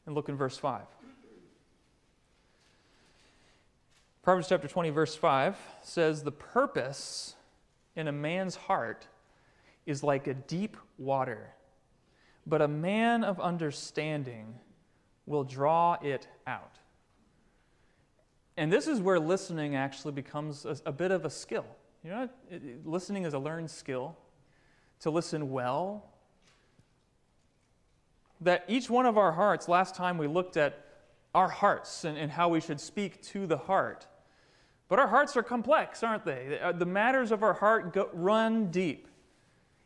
And 0.06 0.14
look 0.14 0.28
in 0.28 0.36
verse 0.36 0.56
5. 0.58 0.82
Proverbs 4.24 4.48
chapter 4.48 4.66
20, 4.66 4.88
verse 4.88 5.14
5 5.14 5.54
says, 5.82 6.22
The 6.22 6.32
purpose 6.32 7.34
in 7.94 8.08
a 8.08 8.12
man's 8.12 8.56
heart 8.56 9.06
is 9.84 10.02
like 10.02 10.26
a 10.26 10.32
deep 10.32 10.78
water, 10.96 11.50
but 12.46 12.62
a 12.62 12.68
man 12.68 13.22
of 13.22 13.38
understanding 13.38 14.54
will 15.26 15.44
draw 15.44 15.98
it 16.02 16.26
out. 16.46 16.78
And 18.56 18.72
this 18.72 18.88
is 18.88 18.98
where 18.98 19.20
listening 19.20 19.76
actually 19.76 20.12
becomes 20.12 20.64
a, 20.64 20.78
a 20.86 20.92
bit 20.92 21.10
of 21.10 21.26
a 21.26 21.30
skill. 21.30 21.66
You 22.02 22.10
know, 22.10 22.22
it, 22.22 22.62
it, 22.64 22.86
listening 22.86 23.24
is 23.24 23.34
a 23.34 23.38
learned 23.38 23.70
skill. 23.70 24.16
To 25.00 25.10
listen 25.10 25.50
well. 25.50 26.08
That 28.40 28.64
each 28.68 28.88
one 28.88 29.04
of 29.04 29.18
our 29.18 29.32
hearts, 29.32 29.68
last 29.68 29.94
time 29.94 30.16
we 30.16 30.28
looked 30.28 30.56
at 30.56 30.82
our 31.34 31.48
hearts 31.48 32.04
and, 32.04 32.16
and 32.16 32.30
how 32.30 32.48
we 32.48 32.62
should 32.62 32.80
speak 32.80 33.20
to 33.24 33.46
the 33.46 33.58
heart. 33.58 34.06
But 34.88 34.98
our 34.98 35.08
hearts 35.08 35.36
are 35.36 35.42
complex, 35.42 36.02
aren't 36.02 36.24
they? 36.24 36.58
Uh, 36.60 36.72
the 36.72 36.86
matters 36.86 37.32
of 37.32 37.42
our 37.42 37.54
heart 37.54 37.92
go, 37.92 38.10
run 38.12 38.70
deep. 38.70 39.08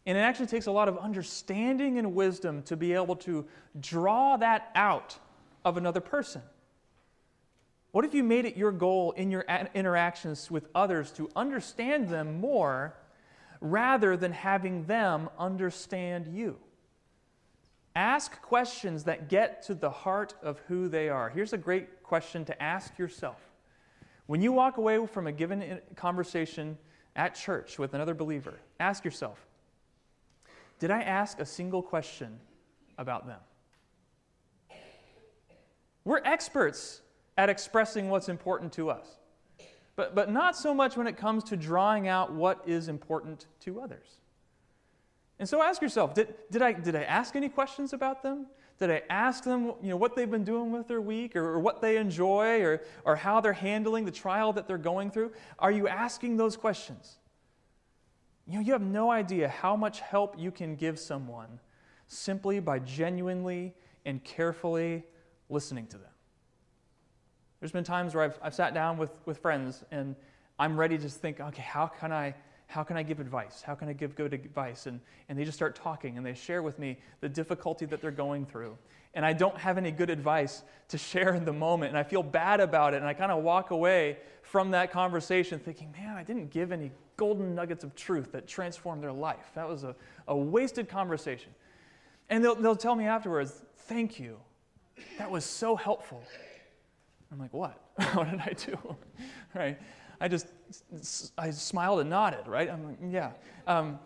And 0.07 0.17
it 0.17 0.23
actually 0.23 0.47
takes 0.47 0.67
a 0.67 0.73
lot 0.73 0.89
of 0.89 0.99
understanding 0.99 1.99
and 1.99 2.15
wisdom 2.15 2.63
to 2.65 2.77
be 2.77 2.95
able 2.95 3.17
to 3.17 3.47
draw 3.81 4.37
that 4.39 4.71
out 4.75 5.19
of 5.65 5.77
another 5.77 6.01
person? 6.01 6.43
What 7.93 8.05
if 8.05 8.15
you 8.15 8.23
made 8.23 8.45
it 8.45 8.57
your 8.57 8.73
goal 8.73 9.13
in 9.13 9.31
your 9.31 9.45
interactions 9.75 10.51
with 10.51 10.69
others 10.75 11.11
to 11.13 11.29
understand 11.35 12.09
them 12.09 12.41
more 12.41 12.95
rather 13.61 14.17
than 14.17 14.33
having 14.33 14.85
them 14.85 15.31
understand 15.39 16.27
you? 16.29 16.59
Ask 17.97 18.41
questions 18.43 19.05
that 19.05 19.29
get 19.29 19.63
to 19.65 19.75
the 19.75 19.91
heart 19.91 20.35
of 20.43 20.59
who 20.69 20.89
they 20.89 21.09
are. 21.09 21.31
Here's 21.31 21.53
a 21.53 21.59
great 21.59 22.03
question 22.03 22.45
to 22.45 22.63
ask 22.63 22.99
yourself. 22.99 23.48
When 24.29 24.43
you 24.43 24.53
walk 24.53 24.77
away 24.77 25.05
from 25.07 25.27
a 25.27 25.33
given 25.33 25.81
conversation 25.97 26.77
at 27.17 27.35
church 27.35 27.79
with 27.79 27.95
another 27.95 28.13
believer, 28.13 28.61
ask 28.79 29.03
yourself 29.03 29.47
Did 30.79 30.91
I 30.91 31.01
ask 31.01 31.41
a 31.41 31.47
single 31.47 31.83
question 31.83 32.39
about 32.99 33.27
them? 33.27 33.41
We're 36.05 36.21
experts 36.25 37.01
at 37.39 37.49
expressing 37.49 38.11
what's 38.11 38.29
important 38.29 38.71
to 38.75 38.91
us, 38.91 39.07
but, 39.97 40.15
but 40.15 40.31
not 40.31 40.55
so 40.55 40.75
much 40.75 40.95
when 40.95 41.07
it 41.07 41.17
comes 41.17 41.43
to 41.45 41.57
drawing 41.57 42.07
out 42.07 42.31
what 42.31 42.63
is 42.67 42.89
important 42.89 43.47
to 43.61 43.81
others. 43.81 44.19
And 45.39 45.49
so 45.49 45.63
ask 45.63 45.81
yourself 45.81 46.13
did, 46.13 46.35
did, 46.51 46.61
I, 46.61 46.73
did 46.73 46.95
I 46.95 47.05
ask 47.05 47.35
any 47.35 47.49
questions 47.49 47.95
about 47.95 48.23
them? 48.23 48.47
Did 48.79 48.91
I 48.91 49.03
ask 49.11 49.43
them 49.43 49.73
you 49.83 49.91
know, 49.91 49.97
what 49.97 50.15
they've 50.15 50.31
been 50.31 50.45
doing 50.45 50.71
with 50.71 50.87
their 50.87 51.01
week 51.01 51.35
or, 51.35 51.45
or 51.45 51.59
what 51.59 51.81
they 51.81 51.97
enjoy 51.97 52.63
or, 52.63 52.83
or 53.05 53.17
how 53.17 53.41
they're 53.41 53.53
handling 53.53 54.05
the 54.05 54.13
trial 54.13 54.53
that 54.53 54.69
they're 54.69 54.79
going 54.79 55.11
through? 55.11 55.33
Are 55.59 55.73
you 55.73 55.89
asking 55.89 56.37
those 56.37 56.57
questions? 56.57 57.19
You 58.47 58.55
know, 58.55 58.61
you 58.61 58.73
have 58.73 58.83
no 58.83 59.11
idea 59.11 59.49
how 59.49 59.77
much 59.77 60.01
help 60.01 60.37
you 60.39 60.51
can 60.51 60.77
give 60.77 60.99
someone 60.99 61.59
simply 62.07 62.61
by 62.61 62.79
genuinely 62.79 63.75
and 64.07 64.23
carefully 64.23 65.05
listening 65.51 65.87
to 65.89 65.99
them. 65.99 66.11
There's 67.61 67.73
been 67.73 67.85
times 67.85 68.15
where 68.15 68.25
I've, 68.25 68.39
I've 68.41 68.55
sat 68.55 68.75
down 68.75 68.97
with, 68.97 69.11
with 69.27 69.39
friends 69.39 69.85
and 69.91 70.15
I'm 70.59 70.79
ready 70.79 70.97
to 70.99 71.09
think, 71.09 71.41
okay, 71.41 71.63
how 71.63 71.89
can 71.89 72.13
I, 72.13 72.35
how 72.69 72.85
can 72.85 72.99
I 72.99 73.03
give 73.03 73.19
advice? 73.19 73.63
How 73.63 73.75
can 73.75 73.89
I 73.89 73.95
give 73.95 74.15
good 74.15 74.35
advice? 74.35 74.87
And, 74.87 75.01
and 75.31 75.39
they 75.39 75.45
just 75.45 75.57
start 75.57 75.75
talking 75.75 76.19
and 76.19 76.25
they 76.25 76.35
share 76.35 76.63
with 76.63 76.79
me 76.79 76.99
the 77.21 77.29
difficulty 77.29 77.87
that 77.87 78.03
they're 78.03 78.11
going 78.11 78.45
through. 78.45 78.77
And 79.15 79.25
I 79.25 79.33
don't 79.33 79.57
have 79.57 79.79
any 79.79 79.91
good 79.91 80.11
advice 80.11 80.63
to 80.89 80.99
share 81.11 81.35
in 81.35 81.47
the 81.47 81.53
moment. 81.53 81.91
And 81.91 81.99
I 81.99 82.03
feel 82.03 82.23
bad 82.23 82.61
about 82.61 82.93
it. 82.93 82.99
And 82.99 83.07
I 83.07 83.15
kind 83.15 83.33
of 83.33 83.43
walk 83.43 83.71
away 83.71 84.19
from 84.43 84.71
that 84.73 84.93
conversation 84.93 85.59
thinking, 85.59 85.91
man, 85.93 86.17
I 86.17 86.23
didn't 86.23 86.51
give 86.51 86.71
any 86.71 86.91
golden 87.17 87.55
nuggets 87.55 87.85
of 87.85 87.95
truth 87.95 88.33
that 88.33 88.47
transformed 88.47 89.03
their 89.03 89.13
life. 89.13 89.51
That 89.55 89.67
was 89.67 89.85
a, 89.85 89.97
a 90.29 90.37
wasted 90.37 90.91
conversation. 90.91 91.53
And 92.29 92.45
they'll, 92.45 92.55
they'll 92.55 92.77
tell 92.77 92.95
me 92.95 93.07
afterwards, 93.07 93.65
thank 93.77 94.21
you. 94.21 94.37
That 95.17 95.31
was 95.31 95.47
so 95.47 95.75
helpful. 95.75 96.23
I'm 97.33 97.39
like, 97.39 97.55
what? 97.55 97.81
what 98.13 98.31
did 98.31 98.41
I 98.41 98.53
do? 98.53 98.97
right? 99.55 99.79
I 100.21 100.29
just 100.29 100.47
I 101.37 101.51
smiled 101.51 102.01
and 102.01 102.11
nodded, 102.11 102.47
right? 102.47 102.71
I'm 102.71 102.85
like, 102.85 102.99
yeah. 103.11 103.31
Um, 103.67 103.99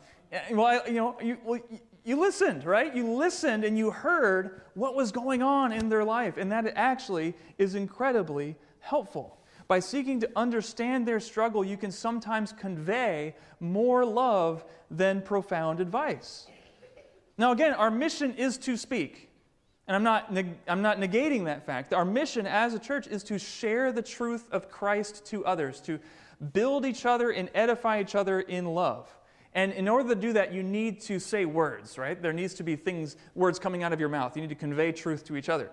well, 0.51 0.67
I, 0.67 0.87
you 0.87 0.95
know, 0.95 1.17
you, 1.21 1.39
well, 1.45 1.61
you 2.05 2.17
listened, 2.21 2.65
right? 2.65 2.95
You 2.95 3.13
listened 3.13 3.65
and 3.65 3.79
you 3.79 3.91
heard 3.91 4.63
what 4.75 4.95
was 4.95 5.13
going 5.13 5.43
on 5.43 5.73
in 5.73 5.89
their 5.89 6.05
life, 6.05 6.37
and 6.37 6.51
that 6.53 6.67
actually 6.75 7.35
is 7.59 7.75
incredibly 7.75 8.57
helpful. 8.81 9.39
By 9.69 9.81
seeking 9.81 10.21
to 10.21 10.31
understand 10.37 11.07
their 11.07 11.21
struggle, 11.21 11.65
you 11.65 11.77
can 11.77 11.91
sometimes 11.91 12.53
convey 12.53 13.35
more 13.61 14.05
love 14.05 14.65
than 14.91 15.23
profound 15.23 15.81
advice. 15.81 16.47
Now, 17.39 17.53
again, 17.53 17.73
our 17.73 17.91
mission 17.91 18.35
is 18.35 18.59
to 18.59 18.77
speak. 18.77 19.31
And 19.89 19.97
I'm 19.97 20.03
not, 20.05 20.37
I'm 20.69 20.83
not 20.83 20.99
negating 20.99 21.45
that 21.47 21.67
fact. 21.67 21.93
Our 21.93 22.05
mission 22.05 22.47
as 22.47 22.75
a 22.75 22.79
church 22.79 23.07
is 23.07 23.25
to 23.25 23.39
share 23.39 23.91
the 23.91 24.03
truth 24.03 24.49
of 24.53 24.71
Christ 24.71 25.27
to 25.27 25.45
others, 25.45 25.81
to 25.83 25.99
build 26.53 26.87
each 26.87 27.05
other 27.05 27.31
and 27.31 27.51
edify 27.55 28.01
each 28.01 28.15
other 28.15 28.41
in 28.41 28.67
love. 28.67 29.15
And 29.55 29.73
in 29.73 29.89
order 29.89 30.15
to 30.15 30.21
do 30.21 30.33
that, 30.33 30.53
you 30.53 30.63
need 30.63 31.01
to 31.03 31.19
say 31.19 31.45
words, 31.45 31.99
right? 31.99 32.21
There 32.21 32.33
needs 32.33 32.55
to 32.55 32.63
be 32.63 32.77
things, 32.77 33.17
words 33.35 33.59
coming 33.59 33.83
out 33.83 33.93
of 33.93 34.01
your 34.01 34.09
mouth. 34.09 34.35
You 34.37 34.43
need 34.43 34.49
to 34.49 34.55
convey 34.55 34.93
truth 34.93 35.25
to 35.25 35.37
each 35.37 35.49
other. 35.49 35.71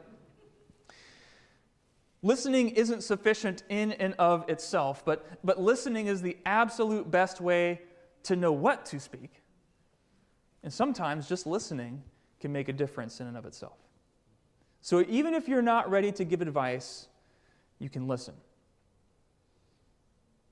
Listening 2.22 2.70
isn't 2.72 3.04
sufficient 3.04 3.64
in 3.70 3.94
and 3.94 4.14
of 4.20 4.50
itself, 4.50 5.06
but, 5.06 5.26
but 5.46 5.62
listening 5.62 6.08
is 6.08 6.22
the 6.22 6.38
absolute 6.46 7.10
best 7.10 7.40
way 7.40 7.82
to 8.24 8.36
know 8.36 8.52
what 8.52 8.86
to 8.88 9.00
speak. 9.00 9.42
And 10.62 10.74
sometimes 10.74 11.30
just 11.30 11.48
listening 11.48 12.04
can 12.42 12.52
make 12.52 12.68
a 12.68 12.74
difference 12.74 13.22
in 13.22 13.28
and 13.28 13.38
of 13.38 13.46
itself. 13.46 13.78
So 14.82 15.04
even 15.08 15.34
if 15.34 15.48
you're 15.48 15.62
not 15.62 15.90
ready 15.90 16.12
to 16.14 16.24
give 16.24 16.42
advice, 16.42 17.08
you 17.80 17.90
can 17.90 18.08
listen. 18.08 18.34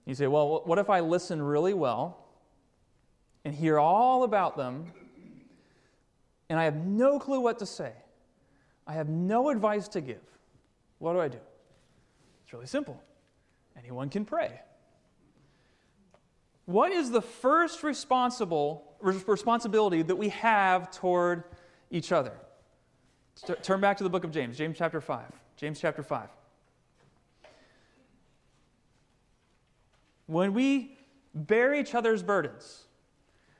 You 0.05 0.15
say, 0.15 0.27
well, 0.27 0.61
what 0.65 0.79
if 0.79 0.89
I 0.89 1.01
listen 1.01 1.41
really 1.41 1.73
well 1.73 2.25
and 3.43 3.53
hear 3.53 3.77
all 3.77 4.23
about 4.23 4.55
them 4.55 4.91
and 6.49 6.57
I 6.57 6.63
have 6.63 6.75
no 6.75 7.19
clue 7.19 7.41
what 7.41 7.59
to 7.59 7.65
say? 7.65 7.91
I 8.85 8.93
have 8.93 9.09
no 9.09 9.49
advice 9.49 9.89
to 9.89 10.01
give. 10.01 10.21
What 10.99 11.13
do 11.13 11.19
I 11.19 11.27
do? 11.27 11.39
It's 12.43 12.53
really 12.53 12.67
simple. 12.67 13.01
Anyone 13.77 14.09
can 14.09 14.23
pray. 14.23 14.61
What 16.65 16.91
is 16.91 17.11
the 17.11 17.21
first 17.21 17.83
responsible 17.83 18.95
responsibility 19.01 20.01
that 20.01 20.15
we 20.15 20.29
have 20.29 20.89
toward 20.91 21.43
each 21.91 22.11
other? 22.11 22.33
Turn 23.61 23.81
back 23.81 23.97
to 23.97 24.03
the 24.03 24.09
book 24.09 24.23
of 24.23 24.31
James, 24.31 24.57
James 24.57 24.77
chapter 24.77 25.01
5. 25.01 25.25
James 25.57 25.79
chapter 25.79 26.03
5. 26.03 26.29
When 30.25 30.53
we 30.53 30.97
bear 31.33 31.73
each 31.73 31.95
other's 31.95 32.23
burdens, 32.23 32.83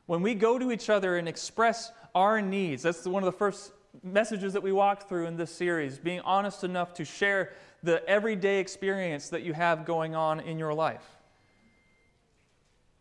when 0.05 0.21
we 0.21 0.35
go 0.35 0.57
to 0.57 0.71
each 0.71 0.89
other 0.89 1.17
and 1.17 1.27
express 1.27 1.91
our 2.15 2.41
needs, 2.41 2.83
that's 2.83 3.05
one 3.05 3.23
of 3.23 3.25
the 3.25 3.37
first 3.37 3.71
messages 4.03 4.53
that 4.53 4.61
we 4.61 4.71
walked 4.71 5.07
through 5.07 5.25
in 5.27 5.37
this 5.37 5.51
series, 5.51 5.97
being 5.97 6.19
honest 6.21 6.63
enough 6.63 6.93
to 6.95 7.05
share 7.05 7.53
the 7.83 8.07
everyday 8.09 8.59
experience 8.59 9.29
that 9.29 9.43
you 9.43 9.53
have 9.53 9.85
going 9.85 10.15
on 10.15 10.39
in 10.39 10.59
your 10.59 10.73
life. 10.73 11.05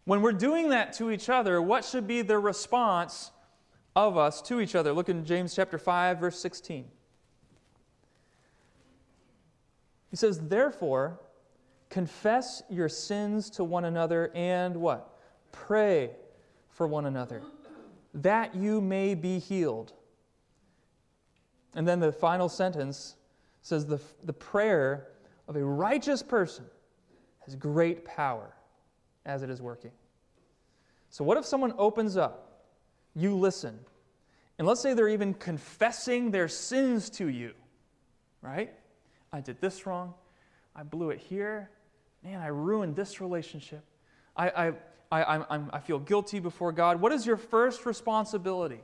When 0.05 0.23
we're 0.23 0.33
doing 0.33 0.71
that 0.71 0.93
to 0.95 1.11
each 1.11 1.29
other, 1.29 1.61
what 1.61 1.85
should 1.85 2.07
be 2.07 2.23
the 2.23 2.39
response 2.39 3.33
of 3.97 4.17
us 4.17 4.41
to 4.43 4.61
each 4.61 4.77
other? 4.77 4.93
Look 4.93 5.09
in 5.09 5.25
James 5.25 5.55
chapter 5.55 5.79
5 5.79 6.19
verse 6.19 6.39
16. 6.39 6.85
He 10.11 10.17
says, 10.17 10.39
"Therefore, 10.39 11.19
confess 11.89 12.63
your 12.69 12.89
sins 12.89 13.51
to 13.51 13.65
one 13.65 13.85
another 13.85 14.31
and 14.35 14.77
what? 14.77 15.19
Pray 15.51 16.15
for 16.69 16.87
one 16.87 17.07
another, 17.07 17.43
that 18.15 18.55
you 18.55 18.81
may 18.81 19.15
be 19.15 19.39
healed." 19.41 19.93
And 21.75 21.89
then 21.89 22.01
the 22.01 22.13
final 22.13 22.49
sentence 22.49 23.17
says 23.63 23.85
the, 23.85 24.01
the 24.25 24.33
prayer 24.33 25.09
of 25.49 25.57
a 25.57 25.65
righteous 25.65 26.23
person 26.23 26.65
has 27.41 27.55
great 27.55 28.05
power 28.05 28.55
as 29.25 29.43
it 29.43 29.51
is 29.51 29.61
working. 29.61 29.93
So, 31.11 31.25
what 31.25 31.37
if 31.37 31.45
someone 31.45 31.75
opens 31.79 32.17
up, 32.17 32.46
you 33.17 33.35
listen, 33.35 33.79
and 34.59 34.69
let's 34.69 34.81
say 34.81 34.95
they're 34.95 35.09
even 35.09 35.35
confessing 35.35 36.31
their 36.31 36.49
sins 36.49 37.11
to 37.11 37.29
you, 37.29 37.53
right? 38.43 38.73
I 39.33 39.41
did 39.41 39.61
this 39.61 39.87
wrong. 39.87 40.15
I 40.75 40.83
blew 40.83 41.11
it 41.11 41.19
here. 41.19 41.71
Man, 42.23 42.41
I 42.41 42.49
ruined 42.49 42.95
this 42.95 43.21
relationship. 43.21 43.83
I, 44.37 44.51
I, 44.51 44.73
I, 45.11 45.45
I'm, 45.49 45.71
I 45.73 45.79
feel 45.81 45.99
guilty 45.99 46.39
before 46.39 46.73
God. 46.73 47.01
What 47.01 47.13
is 47.13 47.27
your 47.27 47.39
first 47.39 47.87
responsibility? 47.87 48.81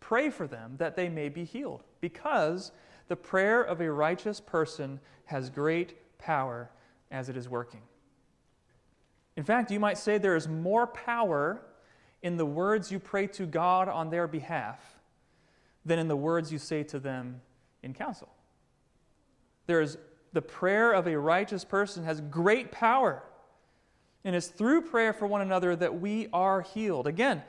Pray 0.00 0.30
for 0.30 0.46
them 0.46 0.76
that 0.78 0.96
they 0.96 1.08
may 1.08 1.28
be 1.28 1.44
healed 1.44 1.82
because 2.00 2.72
the 3.08 3.16
prayer 3.16 3.60
of 3.62 3.80
a 3.80 3.92
righteous 3.92 4.40
person 4.40 5.00
has 5.26 5.50
great 5.50 5.94
power 6.18 6.70
as 7.10 7.28
it 7.28 7.36
is 7.36 7.48
working. 7.48 7.82
In 9.36 9.44
fact, 9.44 9.70
you 9.70 9.80
might 9.80 9.98
say 9.98 10.16
there 10.16 10.36
is 10.36 10.48
more 10.48 10.86
power 10.86 11.62
in 12.22 12.36
the 12.36 12.46
words 12.46 12.92
you 12.92 12.98
pray 12.98 13.26
to 13.28 13.46
God 13.46 13.88
on 13.88 14.10
their 14.10 14.26
behalf 14.26 14.78
than 15.84 15.98
in 15.98 16.08
the 16.08 16.16
words 16.16 16.52
you 16.52 16.58
say 16.58 16.82
to 16.84 16.98
them 16.98 17.40
in 17.82 17.94
counsel. 17.94 18.28
There 19.66 19.80
is 19.80 19.96
the 20.32 20.42
prayer 20.42 20.92
of 20.92 21.06
a 21.06 21.18
righteous 21.18 21.64
person 21.64 22.04
has 22.04 22.20
great 22.20 22.70
power. 22.70 23.22
And 24.24 24.36
it's 24.36 24.48
through 24.48 24.82
prayer 24.82 25.12
for 25.12 25.26
one 25.26 25.40
another 25.40 25.74
that 25.76 26.00
we 26.00 26.28
are 26.32 26.60
healed. 26.60 27.06
Again, 27.06 27.42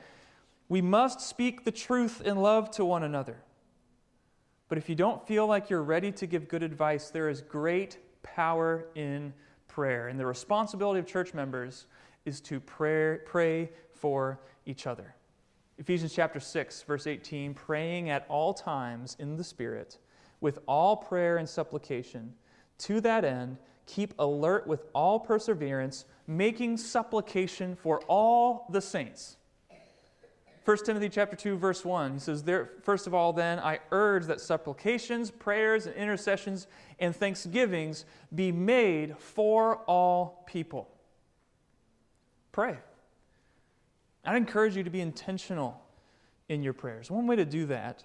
we 0.68 0.80
must 0.80 1.20
speak 1.20 1.64
the 1.64 1.70
truth 1.70 2.22
in 2.22 2.38
love 2.38 2.70
to 2.72 2.84
one 2.84 3.02
another. 3.02 3.36
But 4.68 4.78
if 4.78 4.88
you 4.88 4.94
don't 4.94 5.26
feel 5.26 5.46
like 5.46 5.68
you're 5.68 5.82
ready 5.82 6.10
to 6.12 6.26
give 6.26 6.48
good 6.48 6.62
advice, 6.62 7.10
there 7.10 7.28
is 7.28 7.42
great 7.42 7.98
power 8.22 8.86
in 8.94 9.34
prayer. 9.68 10.08
And 10.08 10.18
the 10.18 10.24
responsibility 10.24 10.98
of 10.98 11.06
church 11.06 11.34
members 11.34 11.86
is 12.24 12.40
to 12.42 12.58
pray, 12.58 13.18
pray 13.26 13.70
for 13.92 14.40
each 14.66 14.86
other. 14.86 15.14
Ephesians 15.78 16.14
chapter 16.14 16.38
6, 16.38 16.82
verse 16.82 17.06
18 17.06 17.54
praying 17.54 18.10
at 18.10 18.26
all 18.28 18.54
times 18.54 19.16
in 19.18 19.36
the 19.36 19.44
Spirit, 19.44 19.98
with 20.40 20.58
all 20.66 20.96
prayer 20.96 21.38
and 21.38 21.48
supplication. 21.48 22.34
To 22.78 23.00
that 23.00 23.24
end, 23.24 23.58
keep 23.86 24.14
alert 24.18 24.66
with 24.66 24.86
all 24.92 25.18
perseverance, 25.18 26.04
making 26.26 26.76
supplication 26.76 27.74
for 27.74 28.00
all 28.08 28.66
the 28.70 28.80
saints. 28.80 29.36
1 30.64 30.76
Timothy 30.84 31.08
chapter 31.08 31.34
2 31.34 31.56
verse 31.56 31.84
1 31.84 32.14
he 32.14 32.18
says 32.20 32.44
there 32.44 32.70
first 32.82 33.08
of 33.08 33.14
all 33.14 33.32
then 33.32 33.58
I 33.58 33.80
urge 33.90 34.26
that 34.26 34.40
supplications 34.40 35.28
prayers 35.28 35.86
and 35.86 35.96
intercessions 35.96 36.68
and 37.00 37.14
thanksgivings 37.16 38.04
be 38.32 38.52
made 38.52 39.18
for 39.18 39.78
all 39.88 40.44
people 40.46 40.88
pray 42.52 42.76
I'd 44.24 44.36
encourage 44.36 44.76
you 44.76 44.82
to 44.84 44.90
be 44.90 45.00
intentional 45.00 45.80
in 46.48 46.62
your 46.62 46.72
prayers 46.72 47.10
one 47.10 47.26
way 47.26 47.36
to 47.36 47.44
do 47.44 47.66
that 47.66 48.04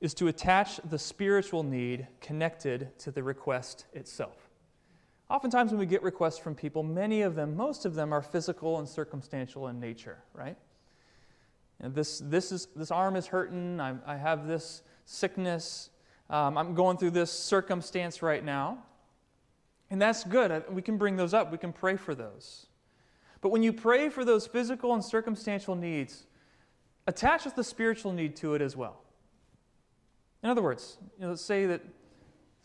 is 0.00 0.14
to 0.14 0.28
attach 0.28 0.78
the 0.88 0.98
spiritual 0.98 1.62
need 1.62 2.06
connected 2.20 2.96
to 2.98 3.10
the 3.10 3.22
request 3.22 3.86
itself 3.92 4.48
oftentimes 5.28 5.70
when 5.70 5.80
we 5.80 5.86
get 5.86 6.02
requests 6.02 6.38
from 6.38 6.54
people 6.54 6.82
many 6.82 7.22
of 7.22 7.34
them 7.34 7.56
most 7.56 7.84
of 7.84 7.94
them 7.94 8.12
are 8.12 8.22
physical 8.22 8.78
and 8.78 8.88
circumstantial 8.88 9.68
in 9.68 9.80
nature 9.80 10.18
right 10.32 10.56
and 11.80 11.94
this, 11.94 12.22
this, 12.24 12.52
is, 12.52 12.68
this 12.74 12.90
arm 12.90 13.16
is 13.16 13.26
hurting. 13.26 13.80
I, 13.80 13.94
I 14.06 14.16
have 14.16 14.46
this 14.46 14.82
sickness. 15.04 15.90
Um, 16.30 16.56
I'm 16.56 16.74
going 16.74 16.96
through 16.96 17.10
this 17.10 17.30
circumstance 17.30 18.22
right 18.22 18.44
now. 18.44 18.78
And 19.90 20.00
that's 20.00 20.24
good. 20.24 20.64
We 20.70 20.82
can 20.82 20.96
bring 20.96 21.16
those 21.16 21.34
up, 21.34 21.52
we 21.52 21.58
can 21.58 21.72
pray 21.72 21.96
for 21.96 22.14
those. 22.14 22.66
But 23.46 23.52
when 23.52 23.62
you 23.62 23.72
pray 23.72 24.08
for 24.08 24.24
those 24.24 24.44
physical 24.44 24.92
and 24.92 25.04
circumstantial 25.04 25.76
needs, 25.76 26.26
attach 27.06 27.44
the 27.44 27.62
spiritual 27.62 28.12
need 28.12 28.34
to 28.38 28.54
it 28.54 28.60
as 28.60 28.74
well. 28.76 29.04
In 30.42 30.50
other 30.50 30.62
words, 30.62 30.98
you 31.16 31.22
know, 31.22 31.30
let's 31.30 31.42
say 31.42 31.66
that 31.66 31.80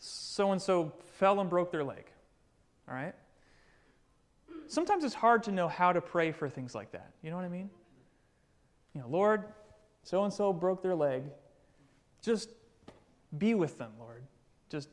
so 0.00 0.50
and 0.50 0.60
so 0.60 0.92
fell 1.20 1.38
and 1.38 1.48
broke 1.48 1.70
their 1.70 1.84
leg. 1.84 2.04
All 2.88 2.96
right? 2.96 3.14
Sometimes 4.66 5.04
it's 5.04 5.14
hard 5.14 5.44
to 5.44 5.52
know 5.52 5.68
how 5.68 5.92
to 5.92 6.00
pray 6.00 6.32
for 6.32 6.48
things 6.48 6.74
like 6.74 6.90
that. 6.90 7.12
You 7.22 7.30
know 7.30 7.36
what 7.36 7.44
I 7.44 7.48
mean? 7.48 7.70
you 8.92 9.02
know, 9.02 9.06
Lord, 9.06 9.44
so 10.02 10.24
and 10.24 10.32
so 10.32 10.52
broke 10.52 10.82
their 10.82 10.96
leg. 10.96 11.22
Just 12.22 12.48
be 13.38 13.54
with 13.54 13.78
them, 13.78 13.92
Lord. 14.00 14.24
Just 14.68 14.88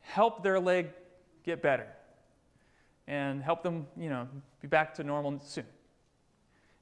help 0.00 0.42
their 0.42 0.58
leg 0.58 0.88
get 1.44 1.62
better 1.62 1.86
and 3.06 3.42
help 3.42 3.62
them, 3.62 3.86
you 3.96 4.08
know, 4.08 4.26
be 4.60 4.68
back 4.68 4.94
to 4.94 5.04
normal 5.04 5.40
soon. 5.44 5.66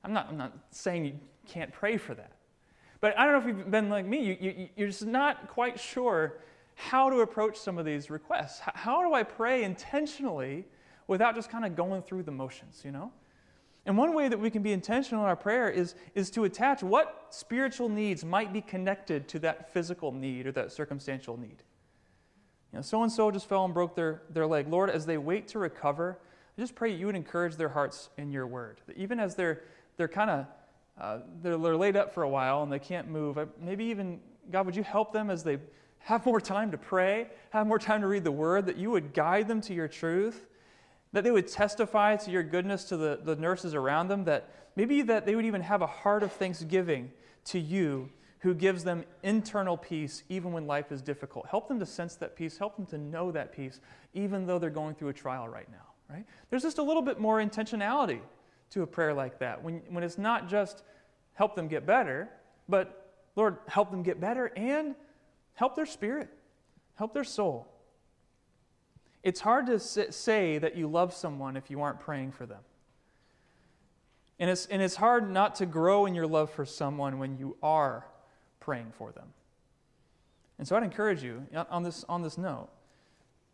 I'm 0.05 0.13
not, 0.13 0.29
I'm 0.29 0.37
not 0.37 0.53
saying 0.71 1.05
you 1.05 1.15
can't 1.47 1.73
pray 1.73 1.97
for 1.97 2.15
that. 2.15 2.33
But 3.01 3.19
I 3.19 3.25
don't 3.25 3.33
know 3.33 3.51
if 3.51 3.57
you've 3.57 3.71
been 3.71 3.89
like 3.89 4.07
me, 4.07 4.25
you, 4.25 4.37
you, 4.41 4.69
you're 4.77 4.89
just 4.89 5.05
not 5.05 5.49
quite 5.49 5.79
sure 5.79 6.39
how 6.75 7.11
to 7.11 7.21
approach 7.21 7.57
some 7.57 7.79
of 7.79 7.85
these 7.85 8.11
requests. 8.11 8.61
How 8.63 9.03
do 9.03 9.15
I 9.15 9.23
pray 9.23 9.65
intentionally 9.65 10.65
without 11.09 11.35
just 11.35 11.51
kind 11.51 11.65
of 11.65 11.77
going 11.77 12.03
through 12.03 12.23
the 12.23 12.31
motions, 12.31 12.83
you 12.85 12.93
know? 12.93 13.13
And 13.85 13.99
one 13.99 14.15
way 14.15 14.29
that 14.29 14.39
we 14.39 14.51
can 14.51 14.63
be 14.63 14.73
intentional 14.73 15.25
in 15.25 15.29
our 15.29 15.37
prayer 15.37 15.69
is, 15.69 15.97
is 16.15 16.31
to 16.31 16.45
attach 16.45 16.83
what 16.85 17.27
spiritual 17.31 17.89
needs 17.89 18.25
might 18.25 18.53
be 18.53 18.61
connected 18.61 19.27
to 19.29 19.41
that 19.41 19.73
physical 19.73 20.13
need 20.13 20.47
or 20.47 20.53
that 20.53 20.71
circumstantial 20.71 21.37
need. 21.37 21.65
You 22.73 22.79
know, 22.79 22.83
so 22.83 23.03
and 23.03 23.13
so 23.13 23.31
just 23.31 23.49
fell 23.49 23.65
and 23.65 23.75
broke 23.75 23.95
their, 23.95 24.23
their 24.31 24.47
leg. 24.47 24.69
Lord, 24.69 24.91
as 24.91 25.05
they 25.07 25.19
wait 25.19 25.49
to 25.49 25.59
recover, 25.59 26.19
I 26.57 26.61
just 26.61 26.75
pray 26.75 26.93
you 26.93 27.07
would 27.07 27.17
encourage 27.17 27.57
their 27.57 27.69
hearts 27.69 28.11
in 28.17 28.31
your 28.31 28.47
word. 28.47 28.81
That 28.87 28.97
even 28.97 29.21
as 29.21 29.35
they're, 29.35 29.63
they're 29.97 30.09
kind 30.09 30.31
of 30.31 30.47
uh, 31.01 31.19
they're, 31.43 31.57
they're 31.57 31.77
laid 31.77 31.97
up 31.97 32.13
for 32.13 32.23
a 32.23 32.29
while 32.29 32.63
and 32.63 32.71
they 32.71 32.79
can't 32.79 33.09
move, 33.09 33.39
maybe 33.61 33.85
even, 33.87 34.21
God, 34.51 34.67
would 34.67 34.77
you 34.77 34.83
help 34.83 35.13
them 35.13 35.31
as 35.31 35.43
they 35.43 35.59
have 36.01 36.27
more 36.27 36.41
time 36.41 36.71
to 36.71 36.79
pray, 36.79 37.29
have 37.51 37.67
more 37.67 37.79
time 37.79 38.01
to 38.03 38.07
read 38.07 38.25
the 38.25 38.33
word, 38.33 38.67
that 38.67 38.77
you 38.77 38.91
would 38.91 39.15
guide 39.15 39.49
them 39.49 39.61
to 39.63 39.75
your 39.75 39.89
truth, 39.89 40.47
that 41.13 41.25
they 41.25 41.31
would 41.31 41.49
testify 41.49 42.17
to 42.17 42.31
your 42.31 42.43
goodness 42.43 42.85
to 42.85 42.97
the, 42.97 43.21
the 43.23 43.37
nurses 43.37 43.75
around 43.75 44.09
them, 44.09 44.25
that 44.25 44.49
maybe 44.77 45.03
that 45.03 45.27
they 45.27 45.35
would 45.35 45.45
even 45.45 45.63
have 45.63 45.83
a 45.83 45.87
heart 45.87 46.23
of 46.23 46.33
thanksgiving 46.33 47.11
to 47.45 47.59
you 47.59 48.11
who 48.43 48.55
gives 48.55 48.83
them 48.83 49.05
internal 49.23 49.77
peace 49.77 50.25
even 50.29 50.53
when 50.53 50.67
life 50.67 50.91
is 50.91 51.01
difficult. 51.01 51.47
Help 51.47 51.69
them 51.69 51.79
to 51.79 51.87
sense 51.87 52.17
that 52.17 52.35
peace, 52.35 52.59
help 52.59 52.77
them 52.77 52.85
to 52.87 52.99
know 52.99 53.31
that 53.31 53.53
peace, 53.53 53.81
even 54.15 54.47
though 54.47 54.59
they're 54.59 54.69
going 54.69 54.97
through 54.97 55.09
a 55.09 55.13
trial 55.13 55.47
right 55.47 55.71
now, 55.71 55.87
right? 56.11 56.25
There's 56.51 56.63
just 56.63 56.79
a 56.79 56.83
little 56.83 57.03
bit 57.03 57.21
more 57.21 57.39
intentionality 57.39 58.21
to 58.71 58.83
a 58.83 58.87
prayer 58.87 59.15
like 59.15 59.39
that 59.39 59.63
when, 59.63 59.81
when 59.91 60.03
it's 60.03 60.19
not 60.19 60.49
just 60.49 60.83
help 61.35 61.55
them 61.55 61.69
get 61.69 61.87
better, 61.87 62.31
but 62.69 63.15
Lord, 63.37 63.59
help 63.69 63.93
them 63.93 64.03
get 64.03 64.21
better 64.21 64.47
and 64.57 64.97
help 65.55 65.77
their 65.77 65.87
spirit, 65.87 66.29
help 66.97 67.15
their 67.15 67.25
soul. 67.25 67.69
It's 69.23 69.39
hard 69.39 69.67
to 69.67 69.79
say 69.79 70.59
that 70.59 70.75
you 70.75 70.89
love 70.89 71.15
someone 71.15 71.57
if 71.57 71.71
you 71.71 71.81
aren't 71.81 72.01
praying 72.01 72.33
for 72.33 72.45
them. 72.45 72.59
And 74.41 74.51
it's, 74.51 74.67
and 74.67 74.83
it's 74.83 74.97
hard 74.97 75.31
not 75.31 75.55
to 75.57 75.67
grow 75.67 76.07
in 76.07 76.15
your 76.17 76.27
love 76.27 76.51
for 76.51 76.67
someone 76.67 77.21
when 77.21 77.39
you 77.39 77.57
are 77.63 78.05
praying 78.63 78.93
for 78.97 79.11
them. 79.13 79.27
And 80.59 80.67
so 80.67 80.77
I'd 80.77 80.85
encourage 80.85 81.23
you 81.23 81.45
on 81.71 81.83
this, 81.83 82.05
on 82.09 82.23
this 82.23 82.39
note 82.39 82.71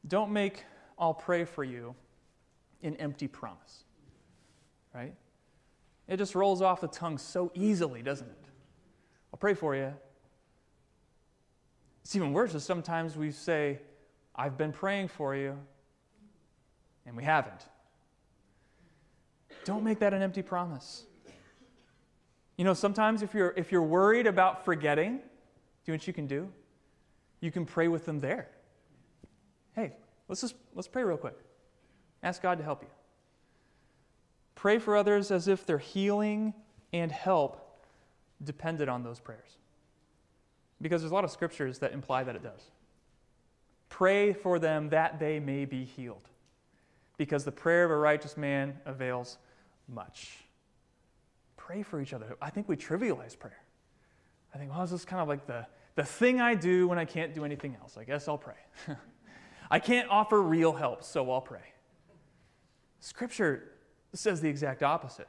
don't 0.07 0.33
make 0.33 0.65
I'll 0.99 1.15
pray 1.15 1.45
for 1.45 1.65
you 1.65 1.95
an 2.83 2.97
empty 2.97 3.27
promise, 3.27 3.85
right? 4.95 5.15
It 6.07 6.17
just 6.17 6.35
rolls 6.35 6.63
off 6.63 6.81
the 6.81 6.89
tongue 6.89 7.19
so 7.19 7.51
easily, 7.55 8.03
doesn't 8.03 8.29
it? 8.29 8.45
I'll 9.33 9.39
pray 9.39 9.55
for 9.55 9.75
you. 9.75 9.93
It's 12.03 12.15
even 12.17 12.33
worse 12.33 12.55
is 12.55 12.65
sometimes 12.65 13.17
we 13.17 13.31
say, 13.31 13.81
I've 14.35 14.57
been 14.57 14.73
praying 14.73 15.09
for 15.09 15.35
you, 15.35 15.59
and 17.05 17.17
we 17.17 17.25
haven't. 17.25 17.67
Don't 19.65 19.83
make 19.83 19.99
that 19.99 20.15
an 20.15 20.23
empty 20.23 20.43
promise. 20.43 21.05
You 22.59 22.65
know, 22.65 22.75
sometimes 22.75 23.23
if 23.23 23.35
you're, 23.35 23.55
if 23.57 23.71
you're 23.73 23.83
worried 23.83 24.27
about 24.27 24.65
forgetting, 24.65 25.19
do 25.19 25.23
you 25.87 25.93
know 25.93 25.95
what 25.95 26.07
you 26.09 26.13
can 26.13 26.27
do? 26.27 26.49
You 27.41 27.53
can 27.53 27.65
pray 27.65 27.87
with 27.87 28.05
them 28.05 28.19
there. 28.19 28.49
Hey, 29.77 29.93
let's 30.27 30.41
just 30.41 30.57
let's 30.75 30.89
pray 30.89 31.05
real 31.05 31.17
quick. 31.17 31.39
Ask 32.23 32.43
God 32.43 32.59
to 32.59 32.65
help 32.65 32.83
you. 32.83 32.89
Pray 34.57 34.81
for 34.81 34.97
others 34.97 35.31
as 35.31 35.47
if 35.47 35.65
their 35.65 35.79
healing 35.79 36.53
and 36.93 37.13
help 37.13 37.87
depended 38.43 38.89
on 38.89 39.05
those 39.05 39.21
prayers. 39.21 39.57
Because 40.83 41.01
there's 41.01 41.13
a 41.13 41.15
lot 41.15 41.23
of 41.23 41.31
scriptures 41.31 41.79
that 41.79 41.93
imply 41.93 42.25
that 42.25 42.35
it 42.35 42.43
does. 42.43 42.71
Pray 43.89 44.33
for 44.33 44.59
them 44.59 44.89
that 44.89 45.21
they 45.21 45.39
may 45.39 45.65
be 45.65 45.85
healed. 45.85 46.29
Because 47.19 47.45
the 47.45 47.53
prayer 47.53 47.85
of 47.85 47.93
a 47.93 47.97
righteous 47.97 48.37
man 48.37 48.77
avails 48.85 49.39
much 49.89 50.39
pray 51.69 51.83
for 51.83 52.01
each 52.01 52.15
other. 52.15 52.35
I 52.41 52.49
think 52.49 52.67
we 52.67 52.77
trivialize 52.77 53.39
prayer. 53.39 53.63
I 54.55 54.59
think, 54.59 54.71
well, 54.71 54.81
this 54.81 54.93
is 54.93 55.05
kind 55.05 55.21
of 55.21 55.29
like 55.29 55.47
the, 55.47 55.67
the 55.97 56.03
thing 56.03 56.41
I 56.41 56.55
do 56.55 56.89
when 56.89 56.99
I 56.99 57.05
can't 57.05 57.35
do 57.35 57.45
anything 57.45 57.77
else. 57.79 57.99
I 57.99 58.05
guess 58.05 58.27
I'll 58.27 58.39
pray. 58.39 58.55
I 59.71 59.79
can't 59.79 60.09
offer 60.09 60.41
real 60.41 60.73
help, 60.73 61.05
so 61.05 61.31
I'll 61.31 61.43
pray. 61.43 61.75
Scripture 63.01 63.65
says 64.15 64.41
the 64.41 64.49
exact 64.49 64.83
opposite. 64.83 65.29